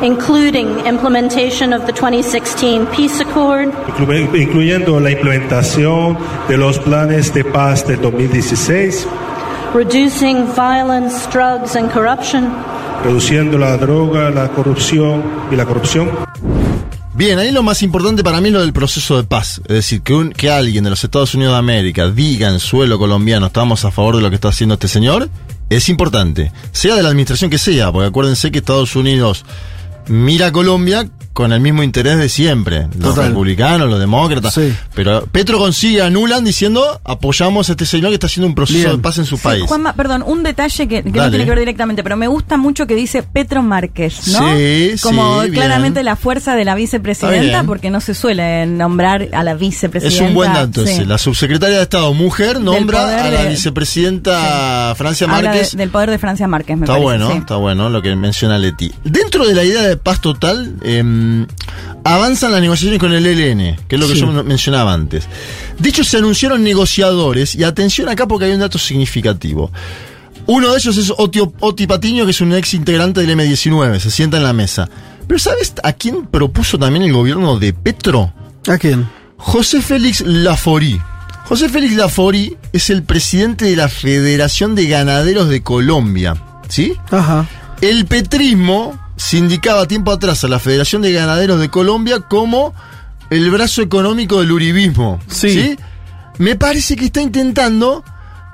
including 0.00 0.86
implementation 0.86 1.72
of 1.72 1.86
the 1.86 1.92
2016 1.92 2.86
Peace 2.94 3.20
Accord, 3.20 3.70
inclu- 3.98 4.40
incluyendo 4.40 5.00
la 5.00 5.10
implementación 5.10 6.16
de 6.48 6.56
los 6.56 6.78
planes 6.78 7.34
de 7.34 7.42
paz 7.44 7.84
del 7.84 8.00
2016, 8.00 9.08
reducing 9.74 10.46
violence, 10.54 11.26
drugs, 11.32 11.74
and 11.74 11.90
corruption, 11.90 12.48
reduciendo 13.02 13.58
la 13.58 13.76
droga, 13.76 14.30
la 14.30 14.46
corrupción 14.50 15.20
y 15.50 15.56
la 15.56 15.64
corrupción. 15.64 16.10
Bien, 17.14 17.38
ahí 17.38 17.52
lo 17.52 17.62
más 17.62 17.82
importante 17.82 18.24
para 18.24 18.40
mí 18.40 18.48
es 18.48 18.54
lo 18.54 18.60
del 18.60 18.72
proceso 18.72 19.16
de 19.16 19.22
paz. 19.24 19.60
Es 19.68 19.74
decir, 19.74 20.02
que, 20.02 20.14
un- 20.14 20.32
que 20.32 20.50
alguien 20.50 20.82
de 20.82 20.90
los 20.90 21.04
Estados 21.04 21.34
Unidos 21.34 21.52
de 21.54 21.58
América 21.58 22.10
diga 22.10 22.48
en 22.50 22.58
suelo 22.58 22.98
colombiano 22.98 23.46
estamos 23.46 23.84
a 23.84 23.92
favor 23.92 24.16
de 24.16 24.22
lo 24.22 24.30
que 24.30 24.34
está 24.34 24.48
haciendo 24.48 24.74
este 24.74 24.88
señor, 24.88 25.28
es 25.70 25.88
importante. 25.88 26.50
Sea 26.72 26.96
de 26.96 27.02
la 27.04 27.10
administración 27.10 27.50
que 27.50 27.58
sea, 27.58 27.92
porque 27.92 28.08
acuérdense 28.08 28.50
que 28.50 28.58
Estados 28.58 28.96
Unidos 28.96 29.44
mira 30.08 30.48
a 30.48 30.52
Colombia 30.52 31.08
con 31.34 31.52
el 31.52 31.60
mismo 31.60 31.82
interés 31.82 32.16
de 32.16 32.28
siempre. 32.30 32.86
Los 32.98 33.14
Total. 33.14 33.28
republicanos, 33.28 33.90
los 33.90 34.00
demócratas. 34.00 34.54
Sí. 34.54 34.72
Pero 34.94 35.26
Petro 35.26 35.58
consigue, 35.58 36.00
anulan 36.00 36.44
diciendo 36.44 37.00
apoyamos 37.04 37.68
a 37.68 37.72
este 37.72 37.84
señor 37.84 38.08
que 38.10 38.14
está 38.14 38.28
haciendo 38.28 38.46
un 38.46 38.54
proceso 38.54 38.78
Bien. 38.78 38.92
de 38.96 38.98
paz 39.02 39.18
en 39.18 39.26
su 39.26 39.36
Sí, 39.36 39.42
país. 39.42 39.64
Juanma, 39.66 39.92
perdón, 39.94 40.22
un 40.26 40.42
detalle 40.42 40.88
que, 40.88 41.02
que 41.02 41.10
no 41.10 41.28
tiene 41.28 41.44
que 41.44 41.50
ver 41.50 41.58
directamente, 41.58 42.02
pero 42.02 42.16
me 42.16 42.28
gusta 42.28 42.56
mucho 42.56 42.86
que 42.86 42.94
dice 42.94 43.22
Petro 43.22 43.62
Márquez, 43.62 44.28
¿no? 44.28 44.56
Sí, 44.56 44.92
Como 45.02 45.42
sí, 45.42 45.50
bien. 45.50 45.54
claramente 45.62 46.02
la 46.02 46.16
fuerza 46.16 46.54
de 46.56 46.64
la 46.64 46.74
vicepresidenta, 46.74 47.64
porque 47.64 47.90
no 47.90 48.00
se 48.00 48.14
suele 48.14 48.64
nombrar 48.66 49.28
a 49.32 49.42
la 49.42 49.52
Es 49.52 49.58
vicepresidenta. 49.58 50.24
un 50.28 50.34
buen 50.34 50.52
dato 50.52 50.86
sí. 50.86 50.92
ese. 50.92 51.04
La 51.06 51.18
subsecretaria 51.18 51.76
de 51.78 51.82
Estado, 51.82 52.14
mujer, 52.14 52.60
nombra 52.60 53.02
a 53.24 53.30
la 53.30 53.42
de- 53.42 53.48
vicepresidenta 53.50 54.94
Francia 54.96 55.26
de- 55.26 55.32
Márquez. 55.32 55.76
del 55.76 55.90
poder 55.90 56.10
de 56.10 56.18
Francia 56.18 56.46
Márquez, 56.46 56.76
me 56.76 56.84
Está 56.84 56.92
parece, 56.94 57.02
bueno, 57.04 57.30
sí. 57.32 57.38
está 57.38 57.56
bueno 57.56 57.88
lo 57.90 58.02
que 58.02 58.14
menciona 58.16 58.58
Leti. 58.58 58.92
Dentro 59.04 59.46
de 59.46 59.54
la 59.54 59.64
idea 59.64 59.82
de 59.82 59.96
paz 59.96 60.20
total, 60.20 60.74
eh, 60.82 61.02
avanzan 62.04 62.52
las 62.52 62.60
negociaciones 62.60 62.98
con 63.00 63.12
el 63.12 63.26
ELN, 63.26 63.76
que 63.88 63.96
es 63.96 64.00
lo 64.00 64.06
que 64.08 64.14
Sí. 64.14 64.20
yo 64.20 64.44
mencionaba 64.44 64.92
antes. 64.92 65.26
De 65.78 65.88
hecho, 65.88 66.04
se 66.04 66.18
anunciaron 66.18 66.62
negociadores, 66.62 67.54
y 67.54 67.64
atención 67.64 68.08
acá 68.08 68.26
porque 68.28 68.46
hay 68.46 68.52
un 68.52 68.60
dato 68.60 68.78
significativo. 68.78 69.70
Uno 70.46 70.72
de 70.72 70.78
ellos 70.78 70.96
es 70.98 71.10
Otio- 71.10 71.52
Oti 71.60 71.86
Patiño, 71.86 72.24
que 72.26 72.32
es 72.32 72.40
un 72.40 72.52
ex 72.52 72.74
integrante 72.74 73.20
del 73.22 73.30
M19, 73.30 73.98
se 74.00 74.10
sienta 74.10 74.36
en 74.36 74.42
la 74.42 74.52
mesa. 74.52 74.88
Pero 75.26 75.38
¿sabes 75.38 75.72
a 75.82 75.92
quién 75.94 76.26
propuso 76.26 76.78
también 76.78 77.02
el 77.04 77.12
gobierno 77.14 77.58
de 77.58 77.72
Petro? 77.72 78.32
¿A 78.68 78.76
quién? 78.76 79.08
José 79.38 79.80
Félix 79.80 80.20
Lafori. 80.20 81.00
José 81.46 81.68
Félix 81.70 81.94
Lafori 81.96 82.56
es 82.72 82.90
el 82.90 83.02
presidente 83.02 83.64
de 83.66 83.76
la 83.76 83.88
Federación 83.88 84.74
de 84.74 84.86
Ganaderos 84.86 85.48
de 85.48 85.62
Colombia. 85.62 86.36
¿Sí? 86.68 86.94
Ajá. 87.10 87.46
El 87.80 88.06
petrismo 88.06 88.98
se 89.16 89.38
indicaba 89.38 89.86
tiempo 89.86 90.12
atrás 90.12 90.44
a 90.44 90.48
la 90.48 90.58
Federación 90.58 91.02
de 91.02 91.12
Ganaderos 91.12 91.60
de 91.60 91.68
Colombia 91.70 92.20
como 92.20 92.74
el 93.30 93.50
brazo 93.50 93.82
económico 93.82 94.40
del 94.40 94.52
uribismo. 94.52 95.20
Sí. 95.28 95.76
Me 96.38 96.56
parece 96.56 96.96
que 96.96 97.06
está 97.06 97.20
intentando 97.20 98.04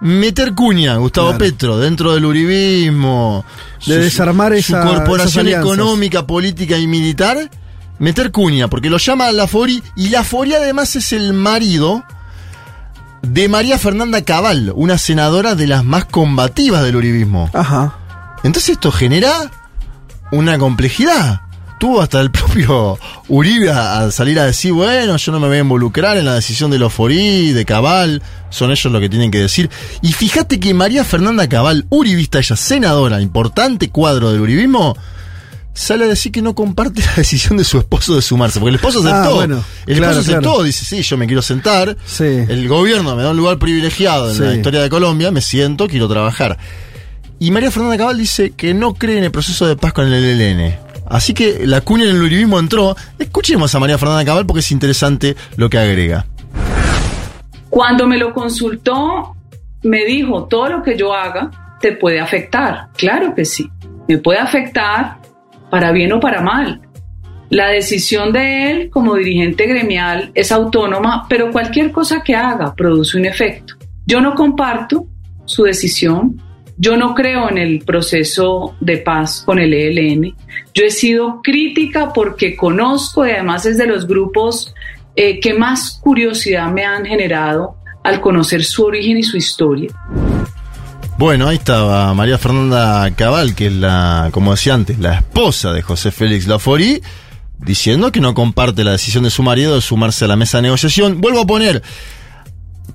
meter 0.02 0.54
cuña, 0.54 0.96
Gustavo 0.96 1.28
Claro. 1.28 1.38
Petro, 1.38 1.78
dentro 1.78 2.12
del 2.14 2.24
uribismo. 2.24 3.44
De 3.86 3.98
desarmar 3.98 4.52
esa- 4.52 4.82
Su 4.82 4.88
corporación 4.88 5.48
esas 5.48 5.60
económica, 5.60 6.26
política 6.26 6.76
y 6.78 6.86
militar. 6.86 7.50
Meter 7.98 8.30
cuña, 8.30 8.68
porque 8.68 8.88
lo 8.90 8.96
llama 8.98 9.30
Lafori. 9.32 9.82
Y 9.96 10.08
Lafori 10.08 10.54
además 10.54 10.96
es 10.96 11.12
el 11.12 11.32
marido 11.34 12.02
de 13.22 13.48
María 13.48 13.78
Fernanda 13.78 14.22
Cabal, 14.22 14.72
una 14.74 14.96
senadora 14.96 15.54
de 15.54 15.66
las 15.66 15.84
más 15.84 16.06
combativas 16.06 16.82
del 16.82 16.96
uribismo. 16.96 17.50
Ajá. 17.52 17.96
Entonces 18.42 18.70
esto 18.70 18.90
genera 18.90 19.50
una 20.32 20.58
complejidad. 20.58 21.40
Tuvo 21.78 22.02
hasta 22.02 22.20
el 22.20 22.30
propio 22.30 22.98
Uribe 23.28 23.70
a, 23.70 24.10
salir 24.10 24.38
a 24.38 24.44
decir, 24.44 24.72
bueno, 24.72 25.16
yo 25.16 25.32
no 25.32 25.40
me 25.40 25.48
voy 25.48 25.56
a 25.56 25.60
involucrar 25.60 26.18
en 26.18 26.26
la 26.26 26.34
decisión 26.34 26.70
de 26.70 26.78
los 26.78 26.92
Forí, 26.92 27.52
de 27.52 27.64
Cabal, 27.64 28.22
son 28.50 28.70
ellos 28.70 28.92
los 28.92 29.00
que 29.00 29.08
tienen 29.08 29.30
que 29.30 29.38
decir. 29.38 29.70
Y 30.02 30.12
fíjate 30.12 30.60
que 30.60 30.74
María 30.74 31.04
Fernanda 31.04 31.48
Cabal, 31.48 31.86
uribista, 31.88 32.38
ella 32.38 32.54
senadora, 32.56 33.20
importante 33.22 33.88
cuadro 33.88 34.30
del 34.30 34.42
uribismo, 34.42 34.94
sale 35.72 36.04
a 36.04 36.08
decir 36.08 36.32
que 36.32 36.42
no 36.42 36.54
comparte 36.54 37.00
la 37.06 37.14
decisión 37.16 37.56
de 37.56 37.64
su 37.64 37.78
esposo 37.78 38.14
de 38.14 38.20
sumarse, 38.20 38.60
porque 38.60 38.70
el 38.70 38.74
esposo 38.76 39.00
Ah, 39.06 39.20
aceptó. 39.20 39.34
bueno, 39.36 39.64
el 39.86 39.96
claro, 39.96 40.12
esposo 40.12 40.30
aceptó, 40.32 40.50
claro. 40.50 40.62
dice, 40.64 40.84
sí, 40.84 41.00
yo 41.02 41.16
me 41.16 41.26
quiero 41.26 41.40
sentar, 41.40 41.96
Sí. 42.04 42.24
el 42.24 42.68
gobierno 42.68 43.16
me 43.16 43.22
da 43.22 43.30
un 43.30 43.38
lugar 43.38 43.58
privilegiado 43.58 44.28
en 44.28 44.36
Sí. 44.36 44.42
la 44.42 44.54
historia 44.54 44.82
de 44.82 44.90
Colombia, 44.90 45.30
me 45.30 45.40
siento, 45.40 45.88
quiero 45.88 46.08
trabajar. 46.10 46.58
Y 47.42 47.52
María 47.52 47.70
Fernanda 47.70 47.96
Cabal 47.96 48.18
dice 48.18 48.50
que 48.50 48.74
no 48.74 48.92
cree 48.92 49.16
en 49.16 49.24
el 49.24 49.30
proceso 49.30 49.66
de 49.66 49.74
paz 49.74 49.94
con 49.94 50.06
el 50.06 50.12
ELN. 50.12 50.76
Así 51.06 51.32
que 51.32 51.66
la 51.66 51.80
cuña 51.80 52.04
en 52.04 52.10
el 52.10 52.22
uribismo 52.22 52.58
entró. 52.58 52.94
Escuchemos 53.18 53.74
a 53.74 53.78
María 53.78 53.96
Fernanda 53.96 54.26
Cabal 54.26 54.44
porque 54.44 54.60
es 54.60 54.70
interesante 54.70 55.34
lo 55.56 55.70
que 55.70 55.78
agrega. 55.78 56.26
Cuando 57.70 58.06
me 58.06 58.18
lo 58.18 58.34
consultó, 58.34 59.34
me 59.82 60.04
dijo, 60.04 60.44
todo 60.44 60.68
lo 60.68 60.82
que 60.82 60.98
yo 60.98 61.14
haga 61.14 61.78
te 61.80 61.92
puede 61.92 62.20
afectar. 62.20 62.88
Claro 62.94 63.34
que 63.34 63.46
sí, 63.46 63.70
me 64.06 64.18
puede 64.18 64.38
afectar 64.38 65.16
para 65.70 65.92
bien 65.92 66.12
o 66.12 66.20
para 66.20 66.42
mal. 66.42 66.82
La 67.48 67.68
decisión 67.68 68.34
de 68.34 68.70
él 68.70 68.90
como 68.90 69.14
dirigente 69.14 69.66
gremial 69.66 70.30
es 70.34 70.52
autónoma, 70.52 71.24
pero 71.26 71.50
cualquier 71.50 71.90
cosa 71.90 72.22
que 72.22 72.36
haga 72.36 72.74
produce 72.74 73.16
un 73.16 73.24
efecto. 73.24 73.76
Yo 74.04 74.20
no 74.20 74.34
comparto 74.34 75.06
su 75.46 75.62
decisión, 75.62 76.38
yo 76.80 76.96
no 76.96 77.14
creo 77.14 77.50
en 77.50 77.58
el 77.58 77.80
proceso 77.80 78.74
de 78.80 78.96
paz 78.96 79.42
con 79.44 79.58
el 79.58 79.74
ELN. 79.74 80.34
Yo 80.72 80.84
he 80.86 80.90
sido 80.90 81.42
crítica 81.42 82.10
porque 82.14 82.56
conozco 82.56 83.26
y 83.26 83.32
además 83.32 83.66
es 83.66 83.76
de 83.76 83.86
los 83.86 84.06
grupos 84.06 84.74
eh, 85.14 85.40
que 85.40 85.52
más 85.52 86.00
curiosidad 86.02 86.72
me 86.72 86.86
han 86.86 87.04
generado 87.04 87.76
al 88.02 88.22
conocer 88.22 88.64
su 88.64 88.86
origen 88.86 89.18
y 89.18 89.22
su 89.22 89.36
historia. 89.36 89.90
Bueno, 91.18 91.48
ahí 91.48 91.56
estaba 91.56 92.14
María 92.14 92.38
Fernanda 92.38 93.10
Cabal, 93.14 93.54
que 93.54 93.66
es 93.66 93.74
la, 93.74 94.30
como 94.32 94.52
decía 94.52 94.72
antes, 94.72 94.98
la 94.98 95.16
esposa 95.16 95.74
de 95.74 95.82
José 95.82 96.10
Félix 96.10 96.46
Lafori, 96.46 97.02
diciendo 97.58 98.10
que 98.10 98.22
no 98.22 98.32
comparte 98.32 98.84
la 98.84 98.92
decisión 98.92 99.24
de 99.24 99.30
su 99.30 99.42
marido 99.42 99.74
de 99.74 99.82
sumarse 99.82 100.24
a 100.24 100.28
la 100.28 100.36
mesa 100.36 100.56
de 100.58 100.62
negociación. 100.62 101.20
Vuelvo 101.20 101.40
a 101.40 101.46
poner, 101.46 101.82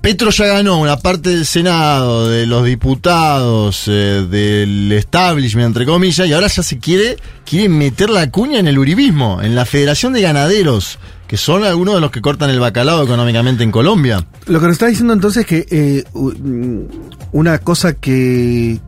Petro 0.00 0.30
ya 0.30 0.46
ganó 0.46 0.78
una 0.80 0.96
parte 0.98 1.30
del 1.30 1.46
Senado, 1.46 2.28
de 2.28 2.46
los 2.46 2.64
diputados, 2.64 3.84
eh, 3.88 4.26
del 4.30 4.92
establishment, 4.92 5.66
entre 5.68 5.86
comillas, 5.86 6.26
y 6.28 6.32
ahora 6.32 6.46
ya 6.48 6.62
se 6.62 6.78
quiere, 6.78 7.16
quiere 7.44 7.68
meter 7.68 8.10
la 8.10 8.30
cuña 8.30 8.58
en 8.58 8.68
el 8.68 8.78
uribismo, 8.78 9.40
en 9.42 9.54
la 9.54 9.64
Federación 9.64 10.12
de 10.12 10.22
Ganaderos, 10.22 10.98
que 11.26 11.36
son 11.36 11.64
algunos 11.64 11.94
de 11.96 12.00
los 12.00 12.10
que 12.10 12.20
cortan 12.20 12.50
el 12.50 12.60
bacalao 12.60 13.02
económicamente 13.04 13.64
en 13.64 13.72
Colombia. 13.72 14.24
Lo 14.46 14.60
que 14.60 14.66
nos 14.66 14.72
está 14.74 14.86
diciendo 14.86 15.12
entonces 15.12 15.40
es 15.42 15.46
que 15.46 15.66
eh, 15.70 16.04
mm, 16.14 16.80
una 17.32 17.58
cosa 17.58 17.94
que, 17.94 18.78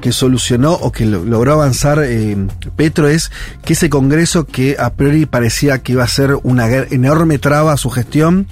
que 0.00 0.12
solucionó 0.12 0.72
o 0.74 0.92
que 0.92 1.06
lo- 1.06 1.24
logró 1.24 1.54
avanzar 1.54 2.00
eh, 2.04 2.36
Petro 2.76 3.08
es 3.08 3.30
que 3.64 3.72
ese 3.72 3.90
Congreso 3.90 4.46
que 4.46 4.76
a 4.78 4.92
priori 4.94 5.26
parecía 5.26 5.78
que 5.82 5.92
iba 5.92 6.04
a 6.04 6.08
ser 6.08 6.36
una 6.42 6.68
enorme 6.90 7.38
traba 7.38 7.72
a 7.72 7.76
su 7.76 7.90
gestión, 7.90 8.46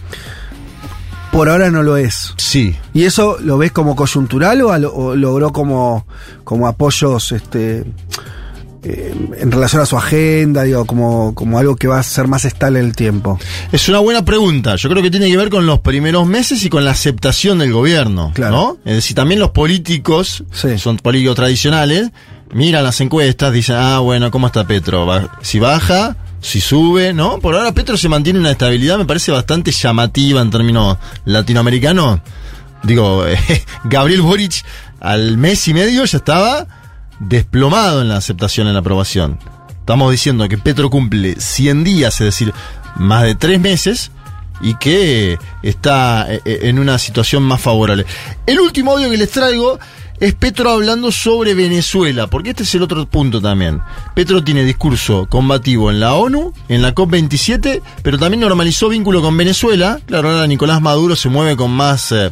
por 1.36 1.48
ahora 1.50 1.70
no 1.70 1.82
lo 1.82 1.96
es. 1.96 2.32
Sí, 2.38 2.74
¿Y 2.94 3.04
eso 3.04 3.36
lo 3.40 3.58
ves 3.58 3.72
como 3.72 3.94
coyuntural 3.94 4.60
o, 4.62 4.72
a 4.72 4.78
lo- 4.78 4.94
o 4.94 5.14
logró 5.16 5.52
como, 5.52 6.06
como 6.44 6.66
apoyos 6.66 7.30
este, 7.32 7.84
eh, 8.82 9.14
en 9.38 9.50
relación 9.50 9.82
a 9.82 9.86
su 9.86 9.96
agenda, 9.96 10.62
digo, 10.62 10.84
como, 10.86 11.34
como 11.34 11.58
algo 11.58 11.76
que 11.76 11.88
va 11.88 11.98
a 11.98 12.02
ser 12.02 12.28
más 12.28 12.44
estable 12.44 12.78
en 12.80 12.86
el 12.86 12.96
tiempo? 12.96 13.38
Es 13.72 13.88
una 13.88 13.98
buena 13.98 14.24
pregunta. 14.24 14.76
Yo 14.76 14.88
creo 14.88 15.02
que 15.02 15.10
tiene 15.10 15.28
que 15.28 15.36
ver 15.36 15.50
con 15.50 15.66
los 15.66 15.80
primeros 15.80 16.26
meses 16.26 16.64
y 16.64 16.70
con 16.70 16.84
la 16.84 16.92
aceptación 16.92 17.58
del 17.58 17.72
gobierno. 17.72 18.30
Claro. 18.34 18.52
¿no? 18.56 18.76
Es 18.84 18.94
decir, 18.96 19.16
también 19.16 19.40
los 19.40 19.50
políticos, 19.50 20.44
Sí. 20.52 20.78
son 20.78 20.96
políticos 20.98 21.34
tradicionales, 21.36 22.10
miran 22.52 22.84
las 22.84 23.00
encuestas, 23.00 23.52
dicen, 23.52 23.76
ah, 23.76 23.98
bueno, 23.98 24.30
¿cómo 24.30 24.46
está 24.46 24.66
Petro? 24.66 25.06
Si 25.42 25.58
baja, 25.58 26.16
si 26.46 26.60
sube, 26.60 27.12
¿no? 27.12 27.40
Por 27.40 27.56
ahora 27.56 27.72
Petro 27.72 27.96
se 27.96 28.08
mantiene 28.08 28.38
una 28.38 28.52
estabilidad, 28.52 28.98
me 28.98 29.04
parece 29.04 29.32
bastante 29.32 29.72
llamativa 29.72 30.40
en 30.40 30.50
términos 30.50 30.96
latinoamericanos. 31.24 32.20
Digo, 32.84 33.24
Gabriel 33.84 34.22
Boric 34.22 34.64
al 35.00 35.38
mes 35.38 35.66
y 35.66 35.74
medio 35.74 36.04
ya 36.04 36.16
estaba 36.16 36.68
desplomado 37.18 38.00
en 38.00 38.08
la 38.08 38.18
aceptación, 38.18 38.68
en 38.68 38.74
la 38.74 38.78
aprobación. 38.78 39.40
Estamos 39.80 40.12
diciendo 40.12 40.48
que 40.48 40.56
Petro 40.56 40.88
cumple 40.88 41.34
100 41.36 41.82
días, 41.82 42.20
es 42.20 42.26
decir, 42.26 42.54
más 42.94 43.24
de 43.24 43.34
3 43.34 43.58
meses, 43.58 44.12
y 44.60 44.74
que 44.76 45.38
está 45.64 46.32
eh, 46.32 46.42
eh, 46.44 46.60
en 46.62 46.78
una 46.78 47.00
situación 47.00 47.42
más 47.42 47.60
favorable. 47.60 48.06
El 48.46 48.60
último 48.60 48.92
audio 48.92 49.10
que 49.10 49.16
les 49.16 49.32
traigo 49.32 49.80
es 50.20 50.34
Petro 50.34 50.70
hablando 50.70 51.10
sobre 51.12 51.54
Venezuela, 51.54 52.26
porque 52.26 52.50
este 52.50 52.62
es 52.62 52.74
el 52.74 52.82
otro 52.82 53.06
punto 53.06 53.40
también. 53.40 53.80
Petro 54.14 54.42
tiene 54.42 54.64
discurso 54.64 55.26
combativo 55.28 55.90
en 55.90 56.00
la 56.00 56.14
ONU, 56.14 56.52
en 56.68 56.82
la 56.82 56.94
COP27, 56.94 57.82
pero 58.02 58.18
también 58.18 58.40
normalizó 58.40 58.88
vínculo 58.88 59.20
con 59.22 59.36
Venezuela. 59.36 59.98
Claro, 60.06 60.30
ahora 60.30 60.46
Nicolás 60.46 60.80
Maduro 60.80 61.16
se 61.16 61.28
mueve 61.28 61.56
con 61.56 61.70
más... 61.70 62.12
eh, 62.12 62.30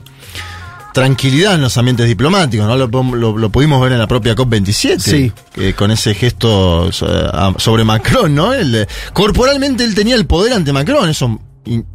tranquilidad 0.92 1.54
en 1.56 1.60
los 1.62 1.76
ambientes 1.76 2.06
diplomáticos, 2.06 2.68
¿no? 2.68 2.76
Lo, 2.76 2.88
pom- 2.88 3.14
lo- 3.16 3.36
lo 3.36 3.50
pudimos 3.50 3.82
ver 3.82 3.90
en 3.92 3.98
la 3.98 4.06
propia 4.06 4.36
COP27. 4.36 4.98
Sí. 5.00 5.32
que 5.52 5.74
con 5.74 5.90
ese 5.90 6.14
gesto 6.14 6.88
a- 7.32 7.52
sobre 7.58 7.82
Macron, 7.82 8.32
¿no? 8.32 8.52
El, 8.52 8.74
eh, 8.76 8.86
corporalmente 9.12 9.82
él 9.82 9.94
tenía 9.96 10.14
el 10.14 10.24
poder 10.26 10.52
ante 10.52 10.72
Macron, 10.72 11.08
eso 11.08 11.40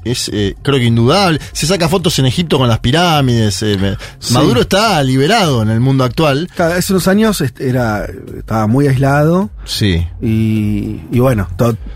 es 0.04 0.30
eh, 0.34 0.56
creo 0.62 0.78
que 0.80 0.86
indudable. 0.86 1.40
Se 1.52 1.66
saca 1.68 1.88
fotos 1.90 2.18
en 2.20 2.26
Egipto 2.26 2.58
con 2.58 2.68
las 2.68 2.80
pirámides. 2.80 3.62
eh, 3.64 3.96
Sí. 4.20 4.34
Maduro 4.34 4.62
está 4.62 5.02
liberado 5.04 5.62
en 5.62 5.70
el 5.70 5.80
mundo 5.80 6.04
actual. 6.04 6.50
Cada- 6.56 6.76
hace 6.78 6.94
unos 6.94 7.08
años 7.08 7.44
era, 7.60 8.06
estaba 8.38 8.68
muy 8.68 8.88
aislado 8.88 9.50
Sí. 9.66 10.06
y, 10.22 11.00
y 11.12 11.20
bueno, 11.20 11.48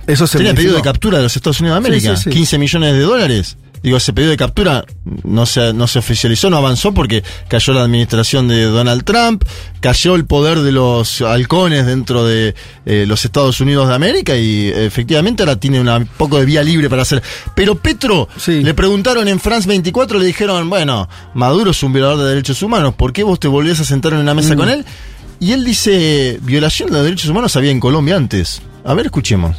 eso 0.07 0.27
se 0.27 0.37
Tenía 0.37 0.53
pedido 0.53 0.75
de 0.75 0.81
captura 0.81 1.17
de 1.17 1.23
los 1.23 1.35
Estados 1.35 1.59
Unidos 1.59 1.75
de 1.81 1.87
América. 1.87 2.15
sí, 2.17 2.23
sí. 2.25 2.29
15 2.29 2.57
millones 2.57 2.93
de 2.93 2.99
dólares. 3.01 3.57
Digo, 3.83 3.97
ese 3.97 4.13
pedido 4.13 4.31
de 4.31 4.37
captura 4.37 4.85
no 5.25 5.45
se, 5.45 5.73
no 5.73 5.87
se 5.87 5.99
oficializó, 5.99 6.49
no 6.49 6.55
avanzó 6.57 6.93
porque 6.93 7.21
cayó 7.49 7.73
la 7.73 7.83
administración 7.83 8.47
de 8.47 8.63
Donald 8.63 9.03
Trump, 9.03 9.43
cayó 9.81 10.15
el 10.15 10.25
poder 10.25 10.61
de 10.61 10.71
los 10.71 11.21
halcones 11.21 11.85
dentro 11.85 12.25
de 12.25 12.55
eh, 12.85 13.03
los 13.05 13.25
Estados 13.25 13.59
Unidos 13.59 13.89
de 13.89 13.95
América 13.95 14.37
y 14.37 14.69
efectivamente 14.69 15.43
ahora 15.43 15.57
tiene 15.57 15.81
un 15.81 16.05
poco 16.17 16.39
de 16.39 16.45
vía 16.45 16.63
libre 16.63 16.89
para 16.89 17.01
hacer. 17.01 17.21
Pero 17.55 17.75
Petro, 17.75 18.29
Sí. 18.37 18.63
le 18.63 18.73
preguntaron 18.73 19.27
en 19.27 19.39
France 19.39 19.67
24, 19.67 20.17
le 20.17 20.25
dijeron, 20.27 20.69
bueno, 20.69 21.09
Maduro 21.33 21.71
es 21.71 21.83
un 21.83 21.91
violador 21.91 22.19
de 22.19 22.29
derechos 22.29 22.61
humanos, 22.63 22.93
¿por 22.95 23.11
qué 23.11 23.23
vos 23.23 23.37
te 23.39 23.49
volvés 23.49 23.81
a 23.81 23.83
sentar 23.83 24.13
en 24.13 24.19
una 24.19 24.33
Mm. 24.33 24.37
mesa 24.37 24.55
con 24.55 24.69
él? 24.69 24.85
Y 25.41 25.51
él 25.51 25.65
dice, 25.65 26.39
violación 26.41 26.89
de 26.89 27.03
derechos 27.03 27.29
humanos 27.29 27.53
había 27.57 27.71
en 27.71 27.81
Colombia 27.81 28.15
antes. 28.15 28.61
A 28.85 28.93
ver, 28.93 29.07
escuchemos. 29.07 29.57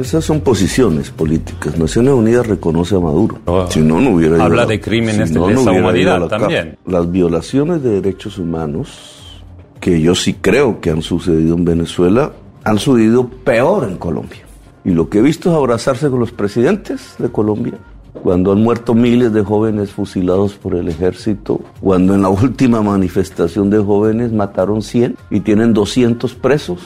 Esas 0.00 0.24
son 0.24 0.40
posiciones 0.40 1.10
políticas. 1.10 1.78
Naciones 1.78 2.14
Unidas 2.14 2.46
reconoce 2.46 2.96
a 2.96 3.00
Maduro. 3.00 3.38
Oh, 3.46 3.66
si 3.70 3.80
no, 3.80 4.00
no 4.00 4.10
hubiera 4.10 4.44
habla 4.44 4.66
de 4.66 4.80
crímenes 4.80 5.28
si 5.28 5.34
de 5.34 5.40
no, 5.40 5.48
no 5.50 5.60
lesa 5.60 5.70
a 5.70 5.72
humanidad 5.72 6.26
también. 6.28 6.78
Las 6.86 7.10
violaciones 7.10 7.82
de 7.82 8.00
derechos 8.00 8.38
humanos, 8.38 9.42
que 9.80 10.00
yo 10.00 10.14
sí 10.14 10.34
creo 10.34 10.80
que 10.80 10.90
han 10.90 11.02
sucedido 11.02 11.56
en 11.56 11.64
Venezuela, 11.64 12.32
han 12.64 12.78
sucedido 12.78 13.28
peor 13.28 13.88
en 13.88 13.96
Colombia. 13.96 14.40
Y 14.84 14.90
lo 14.90 15.08
que 15.08 15.18
he 15.18 15.22
visto 15.22 15.50
es 15.50 15.56
abrazarse 15.56 16.08
con 16.08 16.20
los 16.20 16.32
presidentes 16.32 17.14
de 17.18 17.30
Colombia, 17.30 17.74
cuando 18.22 18.52
han 18.52 18.62
muerto 18.62 18.94
miles 18.94 19.32
de 19.32 19.42
jóvenes 19.42 19.90
fusilados 19.90 20.54
por 20.54 20.74
el 20.74 20.88
ejército, 20.88 21.60
cuando 21.80 22.14
en 22.14 22.22
la 22.22 22.28
última 22.30 22.82
manifestación 22.82 23.70
de 23.70 23.78
jóvenes 23.78 24.32
mataron 24.32 24.82
100 24.82 25.16
y 25.30 25.40
tienen 25.40 25.72
200 25.72 26.34
presos. 26.34 26.80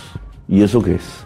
¿Y 0.48 0.62
eso 0.62 0.82
qué 0.82 0.96
es? 0.96 1.24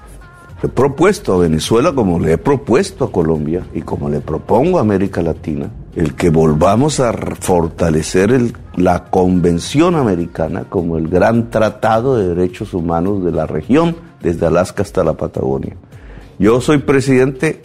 He 0.60 0.66
propuesto 0.66 1.34
a 1.34 1.38
Venezuela, 1.38 1.92
como 1.92 2.18
le 2.18 2.32
he 2.32 2.38
propuesto 2.38 3.04
a 3.04 3.12
Colombia 3.12 3.62
y 3.74 3.82
como 3.82 4.10
le 4.10 4.20
propongo 4.20 4.78
a 4.78 4.80
América 4.80 5.22
Latina, 5.22 5.70
el 5.94 6.16
que 6.16 6.30
volvamos 6.30 6.98
a 6.98 7.12
fortalecer 7.12 8.36
la 8.74 9.04
Convención 9.04 9.94
Americana 9.94 10.64
como 10.68 10.98
el 10.98 11.06
gran 11.06 11.50
tratado 11.50 12.16
de 12.16 12.34
derechos 12.34 12.74
humanos 12.74 13.24
de 13.24 13.30
la 13.30 13.46
región, 13.46 13.94
desde 14.20 14.46
Alaska 14.46 14.82
hasta 14.82 15.04
la 15.04 15.12
Patagonia. 15.12 15.76
Yo 16.40 16.60
soy 16.60 16.78
presidente 16.78 17.62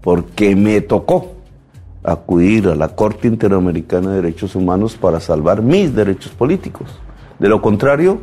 porque 0.00 0.56
me 0.56 0.80
tocó 0.80 1.32
acudir 2.02 2.68
a 2.68 2.74
la 2.74 2.88
Corte 2.88 3.28
Interamericana 3.28 4.12
de 4.12 4.22
Derechos 4.22 4.54
Humanos 4.54 4.96
para 4.96 5.20
salvar 5.20 5.60
mis 5.60 5.94
derechos 5.94 6.32
políticos. 6.32 6.88
De 7.38 7.50
lo 7.50 7.60
contrario, 7.60 8.18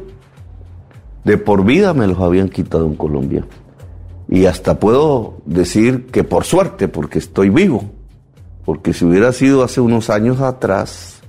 de 1.23 1.37
por 1.37 1.63
vida 1.63 1.93
me 1.93 2.07
los 2.07 2.19
habían 2.19 2.49
quitado 2.49 2.87
en 2.87 2.95
Colombia. 2.95 3.45
Y 4.29 4.45
hasta 4.45 4.79
puedo 4.79 5.37
decir 5.45 6.07
que 6.07 6.23
por 6.23 6.43
suerte, 6.43 6.87
porque 6.87 7.19
estoy 7.19 7.49
vivo. 7.49 7.89
Porque 8.65 8.93
si 8.93 9.05
hubiera 9.05 9.31
sido 9.31 9.63
hace 9.63 9.79
unos 9.79 10.09
años 10.09 10.41
atrás, 10.41 11.21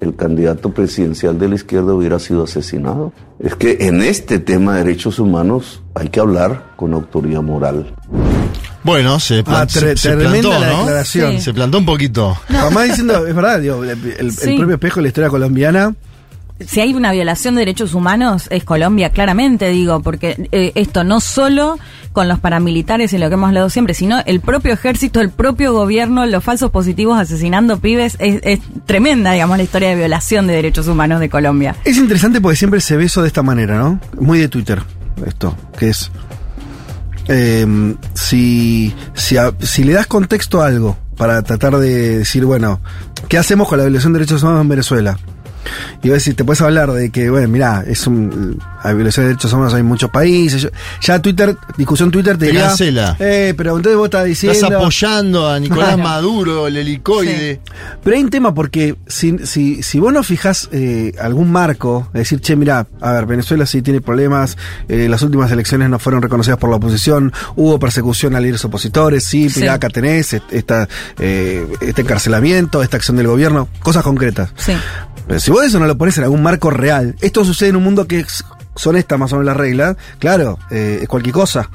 el 0.00 0.14
candidato 0.16 0.72
presidencial 0.72 1.38
de 1.38 1.48
la 1.48 1.54
izquierda 1.56 1.92
hubiera 1.92 2.18
sido 2.18 2.44
asesinado. 2.44 3.12
Es 3.38 3.54
que 3.54 3.76
en 3.80 4.00
este 4.02 4.38
tema 4.38 4.76
de 4.76 4.84
derechos 4.84 5.18
humanos 5.18 5.82
hay 5.94 6.08
que 6.08 6.20
hablar 6.20 6.72
con 6.76 6.94
autoridad 6.94 7.42
moral. 7.42 7.94
Bueno, 8.84 9.20
se, 9.20 9.42
plan- 9.44 9.62
Ah, 9.62 9.66
tre- 9.66 9.96
se- 9.96 9.96
se 9.96 10.16
plantó, 10.16 10.50
la 10.58 10.70
¿no? 10.72 10.78
declaración. 10.78 11.32
Sí. 11.32 11.40
Se 11.42 11.52
plantó 11.52 11.78
un 11.78 11.84
poquito. 11.84 12.34
Además 12.48 12.84
diciendo, 12.84 13.26
es 13.26 13.34
verdad, 13.34 13.60
digo, 13.60 13.82
el, 13.84 13.90
el- 13.90 14.14
el 14.18 14.32
Sí. 14.32 14.56
propio 14.56 14.76
espejo 14.76 14.96
de 14.96 15.02
la 15.02 15.08
historia 15.08 15.28
colombiana. 15.30 15.94
Si 16.66 16.80
hay 16.80 16.94
una 16.94 17.12
violación 17.12 17.54
de 17.54 17.60
derechos 17.60 17.94
humanos 17.94 18.48
es 18.50 18.64
Colombia, 18.64 19.10
claramente 19.10 19.68
digo, 19.68 20.00
porque 20.00 20.48
eh, 20.50 20.72
esto 20.74 21.04
no 21.04 21.20
solo 21.20 21.78
con 22.12 22.26
los 22.26 22.40
paramilitares 22.40 23.12
y 23.12 23.18
lo 23.18 23.28
que 23.28 23.34
hemos 23.34 23.48
hablado 23.48 23.70
siempre, 23.70 23.94
sino 23.94 24.18
el 24.26 24.40
propio 24.40 24.72
ejército, 24.72 25.20
el 25.20 25.30
propio 25.30 25.72
gobierno, 25.72 26.26
los 26.26 26.42
falsos 26.42 26.70
positivos 26.70 27.18
asesinando 27.18 27.78
pibes, 27.78 28.16
es, 28.18 28.60
tremenda, 28.86 29.32
digamos, 29.32 29.56
la 29.56 29.62
historia 29.62 29.90
de 29.90 29.96
violación 29.96 30.46
de 30.46 30.54
derechos 30.54 30.88
humanos 30.88 31.20
de 31.20 31.28
Colombia. 31.28 31.76
Es 31.84 31.96
interesante 31.96 32.40
porque 32.40 32.56
siempre 32.56 32.80
se 32.80 32.96
ve 32.96 33.04
eso 33.04 33.22
de 33.22 33.28
esta 33.28 33.42
manera, 33.42 33.78
¿no? 33.78 34.00
Muy 34.18 34.40
de 34.40 34.48
Twitter, 34.48 34.82
esto, 35.26 35.56
que 35.78 35.90
es. 35.90 36.10
eh, 37.28 37.94
si, 38.14 38.92
si, 39.14 39.36
si 39.60 39.84
le 39.84 39.92
das 39.92 40.06
contexto 40.06 40.60
a 40.60 40.66
algo 40.66 40.98
para 41.16 41.42
tratar 41.42 41.76
de 41.78 42.18
decir, 42.18 42.44
bueno, 42.44 42.80
¿qué 43.28 43.38
hacemos 43.38 43.68
con 43.68 43.78
la 43.78 43.84
violación 43.84 44.12
de 44.12 44.20
derechos 44.20 44.42
humanos 44.42 44.62
en 44.62 44.68
Venezuela? 44.68 45.18
Y 46.02 46.08
vos 46.10 46.18
decís, 46.18 46.36
te 46.36 46.44
puedes 46.44 46.60
hablar 46.60 46.92
de 46.92 47.10
que, 47.10 47.28
bueno, 47.30 47.48
mirá, 47.48 47.84
es 47.86 48.06
un, 48.06 48.58
hay 48.82 48.94
violación 48.94 49.24
de 49.24 49.28
derechos 49.30 49.52
humanos 49.52 49.74
en 49.74 49.84
muchos 49.86 50.10
países. 50.10 50.62
Yo- 50.62 50.68
ya 51.02 51.20
Twitter, 51.20 51.56
discusión 51.76 52.10
Twitter 52.10 52.34
te, 52.34 52.40
Te 52.40 52.46
diría, 52.46 52.68
cancela. 52.68 53.16
Eh, 53.18 53.54
pero 53.56 53.76
entonces 53.76 53.96
vos 53.96 54.06
estás 54.06 54.24
diciendo. 54.24 54.54
Estás 54.58 54.72
apoyando 54.72 55.48
a 55.48 55.58
Nicolás 55.58 55.94
Claro. 55.94 56.02
Maduro, 56.02 56.66
el 56.68 56.76
helicoide. 56.76 57.60
Pero 58.02 58.16
hay 58.16 58.22
un 58.22 58.30
tema 58.30 58.54
porque 58.54 58.96
si, 59.06 59.36
si, 59.44 59.82
si 59.82 59.98
vos 59.98 60.12
no 60.12 60.22
fijas 60.22 60.68
eh, 60.72 61.12
algún 61.20 61.50
marco, 61.50 62.08
es 62.14 62.20
decir, 62.20 62.40
che, 62.40 62.56
mira, 62.56 62.86
a 63.00 63.12
ver, 63.12 63.26
Venezuela 63.26 63.66
sí 63.66 63.82
tiene 63.82 64.00
problemas, 64.00 64.56
eh, 64.88 65.08
las 65.08 65.22
últimas 65.22 65.50
elecciones 65.50 65.88
no 65.90 65.98
fueron 65.98 66.22
reconocidas 66.22 66.58
por 66.58 66.70
la 66.70 66.76
oposición, 66.76 67.32
hubo 67.56 67.78
persecución 67.78 68.34
a 68.36 68.40
líderes 68.40 68.64
opositores, 68.64 69.24
sí, 69.24 69.48
Sí. 69.50 69.60
mirá, 69.60 69.74
acá 69.74 69.88
tenés 69.88 70.32
est- 70.34 70.52
esta, 70.52 70.88
eh, 71.18 71.66
este 71.80 72.02
encarcelamiento, 72.02 72.82
esta 72.82 72.96
acción 72.96 73.16
del 73.16 73.26
gobierno, 73.26 73.68
cosas 73.80 74.02
concretas. 74.02 74.50
Sí. 74.56 74.72
Pero 75.28 75.38
si 75.40 75.50
vos 75.52 75.64
eso 75.64 75.78
no 75.78 75.86
lo 75.86 75.96
pones 75.96 76.16
en 76.18 76.24
algún 76.24 76.42
marco 76.42 76.70
real, 76.70 77.14
esto 77.20 77.44
sucede 77.44 77.68
en 77.68 77.76
un 77.76 77.84
mundo 77.84 78.06
que 78.08 78.20
es- 78.20 78.44
son 78.76 78.96
estas 78.96 79.18
más 79.18 79.32
o 79.32 79.36
menos 79.36 79.46
las 79.46 79.56
reglas, 79.56 79.96
claro, 80.20 80.56
eh, 80.70 81.00
es 81.02 81.08
cualquier 81.08 81.34
cosa. 81.34 81.68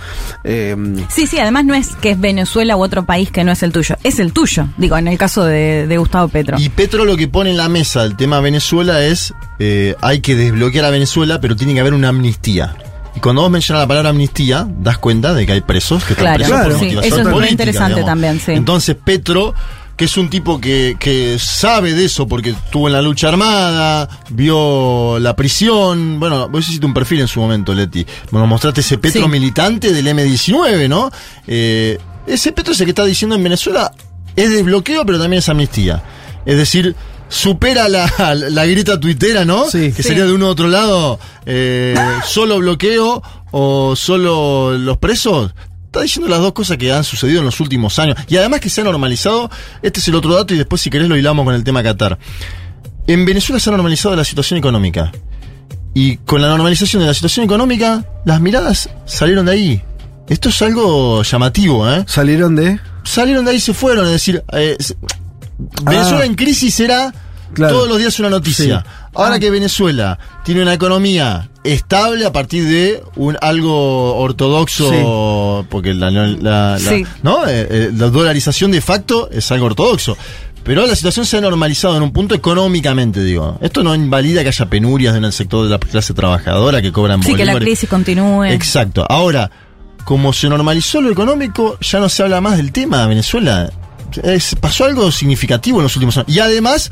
Eh, 0.46 0.76
Sí, 1.10 1.28
sí, 1.28 1.38
además 1.38 1.66
no 1.66 1.74
es 1.76 1.90
que 1.98 2.12
es 2.12 2.20
Venezuela 2.20 2.78
u 2.78 2.82
otro 2.84 3.06
país 3.06 3.30
que 3.30 3.44
no 3.44 3.52
es 3.52 3.62
el 3.62 3.74
tuyo, 3.74 3.98
es 4.04 4.20
el 4.20 4.32
tuyo, 4.32 4.70
digo, 4.78 4.98
en 4.98 5.10
el 5.10 5.18
caso 5.18 5.44
de, 5.44 5.86
de 5.86 5.98
Gustavo 5.98 6.30
Petro. 6.30 6.58
Y 6.60 6.70
Petro 6.70 7.04
lo 7.06 7.18
que 7.18 7.28
pone 7.28 7.52
en 7.52 7.58
la 7.58 7.68
mesa 7.70 8.04
del 8.04 8.16
tema 8.16 8.40
Venezuela 8.40 9.04
es 9.04 9.34
eh, 9.60 9.96
hay 10.02 10.22
que 10.22 10.36
desbloquear 10.36 10.86
a 10.86 10.90
Venezuela, 10.92 11.42
pero 11.42 11.56
tiene 11.58 11.74
que 11.74 11.82
haber 11.82 11.94
una 11.94 12.08
amnistía. 12.10 12.76
Y 13.16 13.20
cuando 13.20 13.42
vos 13.44 13.52
mencionas 13.52 13.84
la 13.84 13.88
palabra 13.88 14.10
amnistía, 14.12 14.66
das 14.80 14.98
cuenta 14.98 15.34
de 15.34 15.46
que 15.46 15.52
hay 15.52 15.62
presos 15.62 16.04
que 16.06 16.14
están 16.14 16.24
Claro, 16.24 16.38
presos 16.38 16.54
Claro. 16.56 16.70
por 16.72 16.80
sí, 16.80 16.86
motivación 16.86 17.20
eso 17.20 17.30
es 17.30 17.36
muy 17.36 17.48
interesante 17.50 17.90
digamos. 17.96 18.10
también, 18.10 18.40
sí. 18.40 18.52
Entonces 18.54 18.96
Petro, 18.96 19.54
que 19.96 20.06
es 20.06 20.18
un 20.18 20.30
tipo 20.30 20.60
que, 20.60 20.98
que 21.00 21.38
sabe 21.40 21.94
de 21.94 22.06
eso 22.06 22.28
porque 22.28 22.50
estuvo 22.52 22.88
en 22.88 22.94
la 22.94 23.02
lucha 23.02 23.28
armada, 23.30 24.10
vio 24.30 25.20
la 25.20 25.36
prisión, 25.36 26.20
bueno, 26.20 26.50
vos 26.50 26.68
hiciste 26.68 26.86
un 26.86 26.94
perfil 26.94 27.22
en 27.22 27.28
su 27.28 27.40
momento, 27.40 27.74
Leti. 27.74 28.06
Bueno, 28.32 28.48
mostraste 28.48 28.82
ese 28.82 28.98
Petro 28.98 29.24
Sí. 29.24 29.28
militante 29.30 29.92
del 29.94 30.08
M19, 30.08 30.88
¿no? 30.90 31.12
Eh, 31.48 31.98
ese 32.26 32.52
Petro 32.54 32.74
es 32.74 32.80
el 32.80 32.86
que 32.88 32.92
está 32.92 33.06
diciendo 33.06 33.36
en 33.36 33.44
Venezuela 33.44 33.92
es 34.36 34.50
desbloqueo, 34.50 35.06
pero 35.06 35.20
también 35.20 35.40
es 35.40 35.50
amnistía. 35.50 36.02
Es 36.46 36.58
decir, 36.58 36.96
supera 37.30 37.88
la, 37.88 38.12
la 38.50 38.66
grita 38.66 39.00
tuitera, 39.00 39.46
¿no? 39.46 39.66
Sí. 39.70 39.92
que 39.92 40.02
Sí. 40.02 40.10
sería 40.10 40.26
de 40.26 40.34
uno 40.34 40.48
u 40.48 40.50
otro 40.50 40.68
lado, 40.70 41.20
eh, 41.46 41.96
solo 42.26 42.58
bloqueo 42.58 43.22
o 43.52 43.96
solo 43.96 44.76
los 44.78 44.98
presos. 44.98 45.54
Está 45.94 46.02
diciendo 46.02 46.28
las 46.28 46.40
dos 46.40 46.54
cosas 46.54 46.78
que 46.78 46.92
han 46.92 47.04
sucedido 47.04 47.42
en 47.42 47.46
los 47.46 47.60
últimos 47.60 48.00
años. 48.00 48.18
Y 48.28 48.36
además 48.38 48.62
que 48.62 48.70
se 48.72 48.82
ha 48.82 48.84
normalizado, 48.84 49.52
este 49.84 50.00
es 50.00 50.08
el 50.08 50.16
otro 50.16 50.34
dato 50.34 50.52
y 50.56 50.58
después 50.58 50.82
si 50.82 50.90
querés 50.90 51.08
lo 51.08 51.16
hilamos 51.16 51.46
con 51.46 51.54
el 51.54 51.64
tema 51.64 51.84
Qatar. 51.84 52.18
En 53.06 53.24
Venezuela 53.26 53.60
se 53.60 53.70
ha 53.70 53.74
normalizado 53.74 54.16
la 54.16 54.24
situación 54.24 54.58
económica. 54.58 55.12
Y 55.94 56.18
con 56.18 56.42
la 56.42 56.48
normalización 56.48 57.04
de 57.04 57.08
la 57.10 57.14
situación 57.14 57.46
económica, 57.46 58.04
las 58.26 58.42
miradas 58.42 58.90
salieron 59.06 59.46
de 59.46 59.52
ahí. 59.52 59.82
Esto 60.28 60.50
es 60.50 60.60
algo 60.64 61.22
llamativo, 61.22 61.88
¿eh? 61.88 62.04
salieron 62.08 62.56
de. 62.56 62.80
salieron 63.04 63.46
de 63.46 63.52
ahí 63.52 63.58
y 63.58 63.60
se 63.62 63.76
fueron. 63.76 64.06
Es 64.08 64.14
decir, 64.14 64.44
eh, 64.52 64.76
se- 64.80 64.96
Venezuela 65.84 66.22
Ah. 66.24 66.26
en 66.26 66.34
crisis 66.34 66.74
será 66.74 67.14
Claro. 67.54 67.74
todos 67.76 67.90
los 67.90 67.98
días 68.00 68.20
una 68.20 68.30
noticia. 68.30 68.84
Sí. 68.86 69.08
Ahora 69.16 69.40
que 69.40 69.50
Venezuela 69.50 70.18
tiene 70.44 70.62
una 70.62 70.74
economía 70.74 71.50
estable 71.64 72.26
a 72.26 72.32
partir 72.34 72.66
de 72.66 73.02
un 73.16 73.38
algo 73.42 74.16
ortodoxo, 74.18 75.66
porque 75.70 75.94
la, 75.94 76.10
la- 76.12 76.28
la- 76.28 76.72
la- 76.72 76.80
Sí. 76.80 77.06
¿no? 77.22 77.48
Eh, 77.48 77.68
eh, 77.70 77.92
la 77.96 78.10
dolarización 78.10 78.72
de 78.72 78.82
facto 78.82 79.30
es 79.32 79.52
algo 79.52 79.68
ortodoxo. 79.68 80.18
Pero 80.64 80.86
la 80.88 80.96
situación 80.96 81.26
se 81.26 81.38
ha 81.38 81.42
normalizado 81.42 81.98
en 81.98 82.04
un 82.04 82.14
punto 82.14 82.34
económicamente, 82.36 83.22
digo. 83.22 83.58
Esto 83.62 83.84
no 83.84 83.94
invalida 83.94 84.44
que 84.44 84.48
haya 84.48 84.66
penurias 84.68 85.14
en 85.16 85.26
el 85.26 85.34
sector 85.34 85.66
de 85.66 85.70
la 85.72 85.78
clase 85.78 86.14
trabajadora 86.14 86.82
que 86.82 86.92
cobran 86.94 87.22
Sí, 87.22 87.36
que 87.36 87.44
la 87.46 87.60
crisis 87.60 87.90
continúe. 87.90 88.46
Exacto. 88.46 89.06
Ahora, 89.10 89.52
como 90.06 90.32
se 90.32 90.48
normalizó 90.48 91.02
lo 91.02 91.12
económico, 91.12 91.78
ya 91.82 92.00
no 92.00 92.08
se 92.08 92.24
habla 92.24 92.40
más 92.40 92.56
del 92.56 92.72
tema 92.72 93.02
de 93.02 93.08
Venezuela. 93.10 93.70
Es- 94.24 94.56
pasó 94.56 94.86
algo 94.86 95.12
significativo 95.12 95.80
en 95.80 95.84
los 95.84 95.96
últimos 95.98 96.16
años. 96.18 96.30
Y 96.34 96.40
además, 96.40 96.90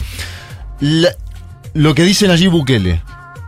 la- 0.82 1.16
lo 1.74 1.96
que 1.96 2.04
dice 2.04 2.28
Nayib 2.28 2.52
Bukele, 2.52 3.02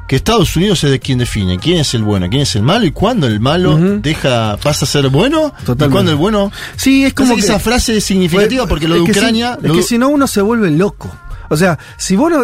que 0.08 0.15
Estados 0.15 0.56
Unidos 0.56 0.84
es 0.84 0.91
de 0.91 1.00
quien 1.00 1.17
define 1.17 1.58
quién 1.60 1.80
es 1.80 1.93
el 1.93 2.04
bueno, 2.04 2.30
quién 2.30 2.41
es 2.43 2.56
el 2.56 2.62
malo 2.63 2.86
y 2.86 2.91
cuándo 2.91 3.26
el 3.28 3.39
malo 3.39 3.78
deja 3.78 4.58
pasa 4.58 4.86
a 4.86 4.88
ser 4.88 5.10
bueno 5.10 5.54
Totalmente. 5.65 5.86
y 5.86 5.89
cuándo 5.91 6.12
el 6.12 6.17
bueno. 6.17 6.52
Sí, 6.76 7.04
es 7.06 7.13
como 7.13 7.36
que- 7.36 7.41
esa 7.41 7.60
frase 7.60 7.98
es 7.98 8.04
significativa 8.06 8.65
porque 8.67 8.88
lo 8.88 8.96
de 8.96 9.06
si- 9.06 9.12
Ucrania. 9.12 9.58
es 9.62 9.72
que 9.72 9.82
si 9.82 9.98
no, 9.98 10.10
uno 10.10 10.28
se 10.28 10.41
vuelve 10.41 10.69
loco. 10.72 11.10
O 11.50 11.58
sea, 11.58 11.78
si 11.98 12.15
vos 12.15 12.32
no. 12.32 12.43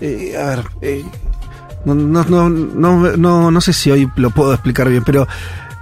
eh, 0.00 0.34
a 0.36 0.44
ver. 0.46 0.64
eh, 0.82 1.04
no, 1.84 1.94
no, 1.94 2.24
no, 2.24 2.48
no, 2.50 3.16
no, 3.16 3.50
no 3.50 3.60
sé 3.60 3.72
si 3.72 3.90
hoy 3.90 4.08
lo 4.16 4.30
puedo 4.30 4.52
explicar 4.52 4.88
bien, 4.88 5.02
pero 5.04 5.26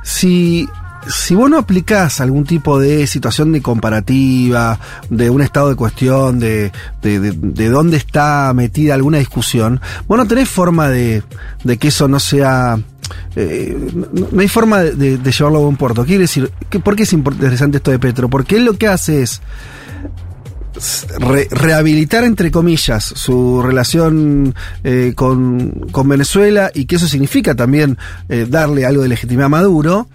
si. 0.02 0.68
Si 1.08 1.34
vos 1.34 1.48
no 1.50 1.58
aplicás 1.58 2.20
algún 2.20 2.44
tipo 2.44 2.78
de 2.78 3.06
situación 3.06 3.52
de 3.52 3.62
comparativa, 3.62 4.78
de 5.08 5.30
un 5.30 5.40
estado 5.42 5.70
de 5.70 5.74
cuestión, 5.74 6.38
de, 6.38 6.70
de, 7.02 7.18
de- 7.20 7.32
de 7.32 7.68
dónde 7.70 7.96
está 7.96 8.52
metida 8.54 8.94
alguna 8.94 9.18
discusión, 9.18 9.80
vos 10.06 10.18
no 10.18 10.26
tenés 10.26 10.48
forma 10.48 10.88
de, 10.88 11.22
de 11.64 11.76
que 11.78 11.88
eso 11.88 12.08
no 12.08 12.20
sea 12.20 12.78
eh, 13.36 13.74
no, 13.94 14.38
hay 14.40 14.48
forma 14.48 14.82
de, 14.82 15.16
llevarlo 15.18 15.58
a 15.58 15.62
buen 15.62 15.76
puerto. 15.76 16.04
Quiere 16.04 16.22
decir, 16.22 16.50
¿por 16.84 16.94
qué 16.94 17.04
es 17.04 17.12
interesante 17.14 17.78
esto 17.78 17.90
de 17.90 17.98
Petro? 17.98 18.28
Porque 18.28 18.56
él 18.56 18.66
lo 18.66 18.74
que 18.76 18.86
hace 18.88 19.22
es 19.22 19.40
re- 21.18 21.48
rehabilitar, 21.50 22.24
entre 22.24 22.50
comillas, 22.50 23.02
su 23.04 23.62
relación 23.62 24.54
eh, 24.84 25.12
con, 25.16 25.86
con 25.90 26.08
Venezuela 26.08 26.70
y 26.74 26.84
que 26.84 26.96
eso 26.96 27.08
significa 27.08 27.54
también 27.54 27.96
eh, 28.28 28.46
darle 28.48 28.84
algo 28.84 29.02
de 29.02 29.08
legitimidad 29.08 29.46
a 29.46 29.50
Maduro. 29.50 30.08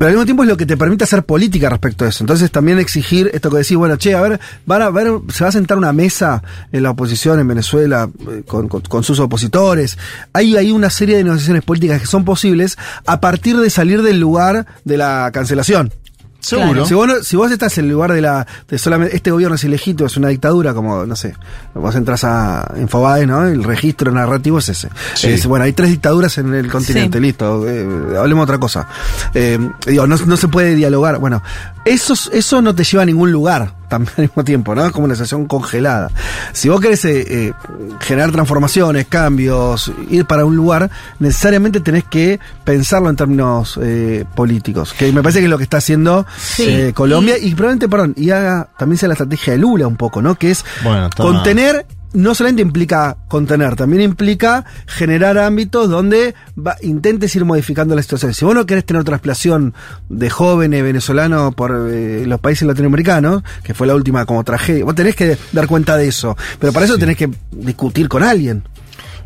Pero 0.00 0.08
al 0.08 0.14
mismo 0.14 0.24
tiempo 0.24 0.42
es 0.44 0.48
lo 0.48 0.56
que 0.56 0.64
te 0.64 0.78
permite 0.78 1.04
hacer 1.04 1.24
política 1.24 1.68
respecto 1.68 2.06
a 2.06 2.08
eso. 2.08 2.24
Entonces 2.24 2.50
también 2.50 2.78
exigir 2.78 3.30
esto 3.34 3.50
que 3.50 3.58
decís, 3.58 3.76
bueno, 3.76 3.98
che, 3.98 4.14
a 4.14 4.22
ver, 4.22 4.40
van 4.64 4.80
a 4.80 4.88
ver, 4.88 5.12
se 5.30 5.44
va 5.44 5.50
a 5.50 5.52
sentar 5.52 5.76
una 5.76 5.92
mesa 5.92 6.42
en 6.72 6.84
la 6.84 6.90
oposición 6.92 7.38
en 7.38 7.46
Venezuela 7.46 8.08
eh, 8.30 8.42
con, 8.46 8.66
con- 8.68 8.80
con 8.80 9.04
sus 9.04 9.20
opositores. 9.20 9.98
Hay, 10.32 10.56
hay 10.56 10.70
una 10.72 10.88
serie 10.88 11.18
de 11.18 11.24
negociaciones 11.24 11.64
políticas 11.64 12.00
que 12.00 12.06
son 12.06 12.24
posibles 12.24 12.78
a 13.04 13.20
partir 13.20 13.58
de 13.58 13.68
salir 13.68 14.00
del 14.00 14.18
lugar 14.18 14.64
de 14.86 14.96
la 14.96 15.28
cancelación. 15.34 15.92
Seguro. 16.40 16.84
Si 16.86 16.94
vos, 16.94 17.06
no- 17.06 17.22
si 17.22 17.36
vos 17.36 17.50
estás 17.52 17.76
en 17.78 17.84
el 17.84 17.90
lugar 17.92 18.12
de 18.12 18.20
la 18.22 18.46
de 18.68 18.78
solamente 18.78 19.14
este 19.14 19.30
gobierno 19.30 19.54
es 19.56 19.64
ilegítimo, 19.64 20.06
es 20.06 20.16
una 20.16 20.28
dictadura, 20.28 20.72
como 20.74 21.04
no 21.06 21.14
sé, 21.16 21.34
vos 21.74 21.94
entras 21.94 22.24
a 22.24 22.72
Infobae, 22.78 23.26
¿no? 23.26 23.46
El 23.46 23.62
registro 23.62 24.10
narrativo 24.10 24.58
es 24.58 24.68
ese. 24.70 24.88
Sí. 25.14 25.28
Es, 25.28 25.46
bueno, 25.46 25.64
hay 25.64 25.72
tres 25.72 25.90
dictaduras 25.90 26.38
en 26.38 26.52
el 26.54 26.68
continente, 26.70 27.18
Sí. 27.18 27.22
listo. 27.22 27.68
eh, 27.68 27.86
hablemos 28.18 28.46
de 28.46 28.52
otra 28.52 28.58
cosa. 28.58 28.88
Eh, 29.34 29.58
digo, 29.86 30.06
no, 30.06 30.16
no 30.16 30.36
se 30.36 30.48
puede 30.48 30.74
dialogar. 30.74 31.18
Bueno, 31.18 31.42
eso, 31.84 32.14
eso 32.32 32.62
no 32.62 32.74
te 32.74 32.84
lleva 32.84 33.02
a 33.02 33.06
ningún 33.06 33.32
lugar 33.32 33.74
también 33.88 34.12
al 34.18 34.22
mismo 34.24 34.44
tiempo, 34.44 34.74
¿no? 34.74 34.86
Es 34.86 34.92
como 34.92 35.06
una 35.06 35.14
situación 35.14 35.46
congelada. 35.46 36.10
Si 36.52 36.68
vos 36.68 36.80
querés 36.80 37.04
eh, 37.06 37.24
eh, 37.28 37.52
generar 38.00 38.30
transformaciones, 38.30 39.06
cambios, 39.08 39.90
ir 40.08 40.26
para 40.26 40.44
un 40.44 40.54
lugar, 40.54 40.90
necesariamente 41.18 41.80
tenés 41.80 42.04
que 42.04 42.38
pensarlo 42.64 43.10
en 43.10 43.16
términos 43.16 43.78
eh, 43.82 44.24
políticos. 44.36 44.94
Que 44.96 45.10
me 45.12 45.22
parece 45.22 45.40
que 45.40 45.46
es 45.46 45.50
lo 45.50 45.58
que 45.58 45.64
está 45.64 45.78
haciendo 45.78 46.24
Sí. 46.38 46.66
eh, 46.68 46.92
Colombia 46.94 47.36
y, 47.38 47.52
probablemente, 47.54 47.88
perdón, 47.88 48.14
y 48.16 48.30
haga 48.30 48.68
también 48.78 48.98
sea 48.98 49.08
la 49.08 49.14
estrategia 49.14 49.54
de 49.54 49.58
Lula 49.58 49.86
un 49.88 49.96
poco, 49.96 50.22
¿no? 50.22 50.36
Que 50.36 50.52
es 50.52 50.64
Bueno, 50.84 51.10
contener. 51.16 51.84
No 52.12 52.34
solamente 52.34 52.62
implica 52.62 53.16
contener, 53.28 53.76
también 53.76 54.02
implica 54.02 54.64
generar 54.86 55.38
ámbitos 55.38 55.88
donde 55.88 56.34
va- 56.58 56.76
intentes 56.82 57.36
ir 57.36 57.44
modificando 57.44 57.94
la 57.94 58.02
situación. 58.02 58.34
Si 58.34 58.44
vos 58.44 58.54
no 58.54 58.66
querés 58.66 58.84
tener 58.84 59.04
traslación 59.04 59.74
de 60.08 60.28
jóvenes 60.28 60.82
venezolanos 60.82 61.54
por 61.54 61.88
eh, 61.90 62.24
los 62.26 62.40
países 62.40 62.66
latinoamericanos, 62.66 63.44
que 63.62 63.74
fue 63.74 63.86
la 63.86 63.94
última 63.94 64.26
como 64.26 64.42
tragedia, 64.42 64.84
vos 64.84 64.94
tenés 64.96 65.14
que 65.14 65.38
dar 65.52 65.68
cuenta 65.68 65.96
de 65.96 66.08
eso. 66.08 66.36
Pero 66.58 66.72
para 66.72 66.86
eso 66.86 66.98
tenés 66.98 67.16
que 67.16 67.30
discutir 67.52 68.08
con 68.08 68.24
alguien. 68.24 68.64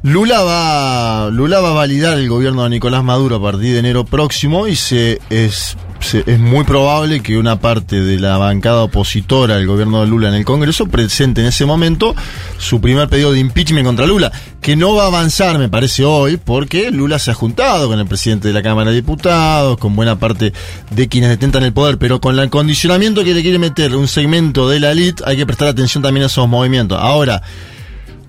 Lula 0.03 0.43
va, 0.43 1.31
Lula 1.31 1.61
va 1.61 1.71
a 1.71 1.73
validar 1.73 2.19
el 2.19 2.29
gobierno 2.29 2.65
de 2.65 2.69
Nicolás 2.69 3.03
Maduro 3.03 3.37
a 3.37 3.43
partir 3.43 3.73
de 3.73 3.79
enero 3.79 4.05
próximo 4.05 4.67
y 4.69 4.77
se 4.77 5.19
es, 5.31 5.79
es 6.13 6.39
muy 6.39 6.65
probable 6.65 7.23
que 7.23 7.39
una 7.39 7.61
parte 7.61 8.03
de 8.03 8.19
la 8.19 8.37
bancada 8.37 8.83
opositora 8.83 9.55
al 9.55 9.67
gobierno 9.67 10.03
de 10.03 10.07
Lula 10.07 10.29
en 10.29 10.35
el 10.35 10.45
Congreso 10.45 10.87
presente 10.87 11.41
en 11.41 11.47
ese 11.47 11.65
momento 11.65 12.15
su 12.59 12.81
primer 12.81 13.09
pedido 13.09 13.33
de 13.33 13.39
impeachment 13.39 13.87
contra 13.87 14.07
Lula, 14.07 14.31
que 14.61 14.77
no 14.77 14.95
va 14.95 15.05
a 15.05 15.07
avanzar, 15.07 15.59
me 15.59 15.71
parece, 15.71 16.05
hoy, 16.05 16.37
porque 16.37 16.91
Lula 16.91 17.19
se 17.19 17.31
ha 17.31 17.35
juntado 17.35 17.89
con 17.89 17.99
el 17.99 18.07
presidente 18.07 18.49
de 18.49 18.55
la 18.55 18.63
Cámara 18.63 18.91
de 18.91 18.97
Diputados, 18.97 19.79
con 19.79 19.97
buena 19.97 20.19
parte 20.19 20.53
de 20.91 21.09
quienes 21.09 21.31
detentan 21.31 21.63
el 21.63 21.73
poder, 21.73 21.97
pero 21.97 22.21
con 22.21 22.39
el 22.39 22.51
condicionamiento 22.51 23.25
que 23.25 23.33
le 23.33 23.43
quiere 23.43 23.59
meter 23.59 23.97
un 23.97 24.07
segmento 24.07 24.69
de 24.69 24.81
la 24.81 24.93
elite, 24.93 25.23
hay 25.27 25.37
que 25.39 25.47
prestar 25.47 25.69
atención 25.69 26.03
también 26.03 26.25
a 26.25 26.27
esos 26.27 26.47
movimientos. 26.47 26.99
Ahora, 27.01 27.43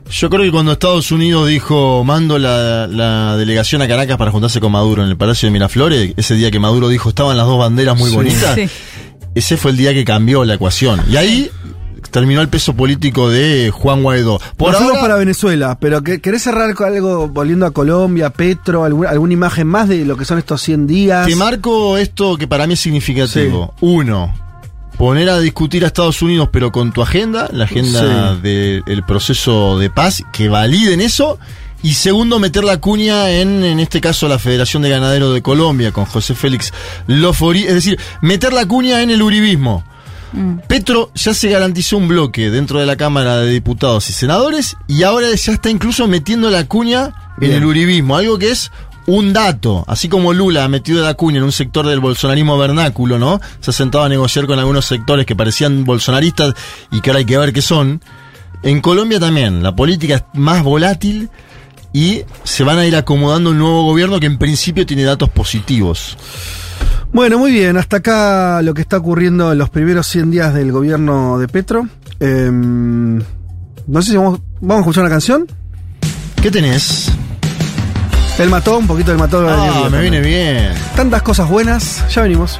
yo 0.10 0.30
creo 0.30 0.44
que 0.44 0.52
cuando 0.52 0.72
Estados 0.72 1.12
Unidos 1.12 1.48
dijo 1.48 2.04
mando 2.04 2.38
la, 2.40 2.88
la 2.88 3.36
delegación 3.38 3.82
a 3.82 3.88
Caracas 3.88 4.18
para 4.18 4.32
juntarse 4.32 4.60
con 4.60 4.72
Maduro 4.72 5.04
en 5.04 5.10
el 5.10 5.18
Palacio 5.18 5.48
de 5.48 5.52
Miraflores, 5.54 6.14
ese 6.18 6.36
día 6.36 6.52
que 6.52 6.60
Maduro 6.60 6.88
dijo 6.90 7.10
estaban 7.10 7.36
las 7.38 7.46
dos 7.48 7.58
banderas 7.60 7.98
muy 7.98 8.10
Sí. 8.10 8.16
bonitas, 8.16 8.56
Sí. 8.56 8.70
ese 9.34 9.58
fue 9.58 9.72
el 9.72 9.78
día 9.78 9.94
que 9.94 10.06
cambió 10.06 10.46
la 10.46 10.54
ecuación. 10.56 11.02
Y 11.10 11.18
ahí 11.18 11.50
terminó 12.12 12.40
el 12.42 12.48
peso 12.48 12.74
político 12.76 13.30
de 13.30 13.72
Juan 13.74 14.02
Guaidó. 14.04 14.40
Por 14.56 14.70
Nos 14.70 14.78
fuimos 14.78 14.96
ahora, 14.98 15.02
para 15.02 15.16
Venezuela, 15.20 15.78
pero 15.82 16.02
que- 16.02 16.22
¿querés 16.22 16.44
cerrar 16.44 16.74
con 16.76 16.88
algo 16.88 17.28
volviendo 17.28 17.66
a 17.66 17.72
Colombia, 17.72 18.30
Petro, 18.30 18.86
alguna, 18.86 19.10
alguna 19.10 19.34
imagen 19.34 19.68
más 19.68 19.90
de 19.90 20.06
lo 20.06 20.16
que 20.16 20.24
son 20.24 20.38
estos 20.38 20.62
100 20.62 20.88
días? 20.88 21.28
te 21.28 21.36
marco 21.36 21.98
esto 21.98 22.38
que 22.38 22.48
para 22.48 22.68
mí 22.68 22.76
es 22.76 22.80
significativo. 22.80 23.74
Uno, 23.82 24.34
poner 24.98 25.30
a 25.30 25.40
discutir 25.40 25.84
a 25.84 25.88
Estados 25.88 26.22
Unidos, 26.22 26.50
pero 26.52 26.72
con 26.72 26.92
tu 26.92 27.02
agenda, 27.02 27.50
la 27.52 27.66
agenda 27.66 28.36
Sí. 28.36 28.42
del 28.42 29.04
proceso 29.08 29.78
de 29.80 29.90
paz, 29.90 30.24
que 30.34 30.50
validen 30.50 31.02
eso. 31.02 31.38
Y 31.84 31.94
segundo, 31.94 32.40
meter 32.40 32.64
la 32.64 32.78
cuña 32.78 33.30
en, 33.30 33.64
en 33.64 33.80
este 33.80 34.02
caso, 34.02 34.28
la 34.28 34.40
Federación 34.40 34.82
de 34.82 34.90
Ganaderos 34.90 35.34
de 35.34 35.42
Colombia, 35.44 35.92
con 35.92 36.06
José 36.06 36.34
Félix 36.34 36.74
Lofori. 37.06 37.64
Es 37.64 37.74
decir, 37.76 38.00
meter 38.22 38.54
la 38.54 38.66
cuña 38.68 39.02
en 39.02 39.12
el 39.12 39.22
uribismo. 39.22 39.84
Petro 40.68 41.12
ya 41.16 41.34
se 41.34 41.50
garantizó 41.50 41.96
un 41.98 42.10
bloque 42.10 42.50
dentro 42.50 42.80
de 42.80 42.86
la 42.86 42.98
Cámara 42.98 43.38
de 43.38 43.52
Diputados 43.52 44.10
y 44.10 44.14
Senadores 44.14 44.76
y 44.88 45.04
ahora 45.04 45.28
ya 45.34 45.54
está 45.54 45.70
incluso 45.70 46.08
metiendo 46.10 46.50
la 46.50 46.66
cuña 46.66 47.14
en 47.40 47.52
el 47.54 47.64
uribismo, 47.64 48.18
algo 48.18 48.38
que 48.38 48.52
es 48.52 48.70
un 49.08 49.34
dato, 49.34 49.84
así 49.88 50.10
como 50.10 50.34
Lula 50.34 50.64
ha 50.64 50.68
metido 50.68 51.04
la 51.04 51.14
cuña 51.14 51.38
en 51.38 51.44
un 51.44 51.52
sector 51.52 51.86
del 51.86 52.00
bolsonarismo 52.00 52.58
vernáculo, 52.58 53.20
¿no? 53.20 53.40
Se 53.60 53.72
ha 53.72 53.74
sentado 53.74 54.04
a 54.04 54.10
negociar 54.10 54.48
con 54.48 54.58
algunos 54.58 54.86
sectores 54.86 55.26
que 55.26 55.36
parecían 55.36 55.86
bolsonaristas 55.86 56.54
y 56.92 57.02
que 57.02 57.10
ahora 57.10 57.20
hay 57.20 57.26
que 57.26 57.38
ver 57.38 57.54
qué 57.54 57.62
son. 57.62 58.02
En 58.64 58.82
Colombia 58.82 59.20
también, 59.20 59.62
la 59.62 59.76
política 59.76 60.16
es 60.16 60.24
más 60.34 60.64
volátil 60.64 61.30
y 61.94 62.24
se 62.44 62.64
van 62.64 62.80
a 62.80 62.86
ir 62.86 62.96
acomodando 62.96 63.52
un 63.52 63.60
nuevo 63.60 63.84
gobierno 63.84 64.20
que 64.20 64.26
en 64.26 64.38
principio 64.38 64.86
tiene 64.86 65.04
datos 65.04 65.30
positivos. 65.30 66.18
Bueno, 67.14 67.38
muy 67.38 67.52
bien, 67.52 67.78
hasta 67.78 67.98
acá 67.98 68.62
lo 68.62 68.74
que 68.74 68.82
está 68.82 68.98
ocurriendo 68.98 69.52
en 69.52 69.58
los 69.58 69.70
primeros 69.70 70.08
100 70.08 70.32
días 70.32 70.54
del 70.54 70.72
gobierno 70.72 71.38
de 71.38 71.48
Petro. 71.48 71.88
Em, 72.20 73.20
no 73.88 74.02
sé 74.02 74.12
si 74.12 74.18
vamos, 74.18 74.42
vamos 74.60 74.78
a 74.78 74.80
escuchar 74.80 75.04
una 75.04 75.12
canción. 75.12 75.48
¿Qué 76.42 76.52
tenés? 76.52 77.12
El 78.38 78.50
mató, 78.50 78.78
un 78.78 78.88
poquito 78.88 79.12
del 79.12 79.18
mató. 79.18 79.48
Ah, 79.50 79.88
me 79.90 80.02
viene 80.02 80.20
bien. 80.20 80.74
Tantas 80.96 81.22
cosas 81.22 81.48
buenas, 81.48 82.04
ya 82.10 82.22
venimos. 82.22 82.60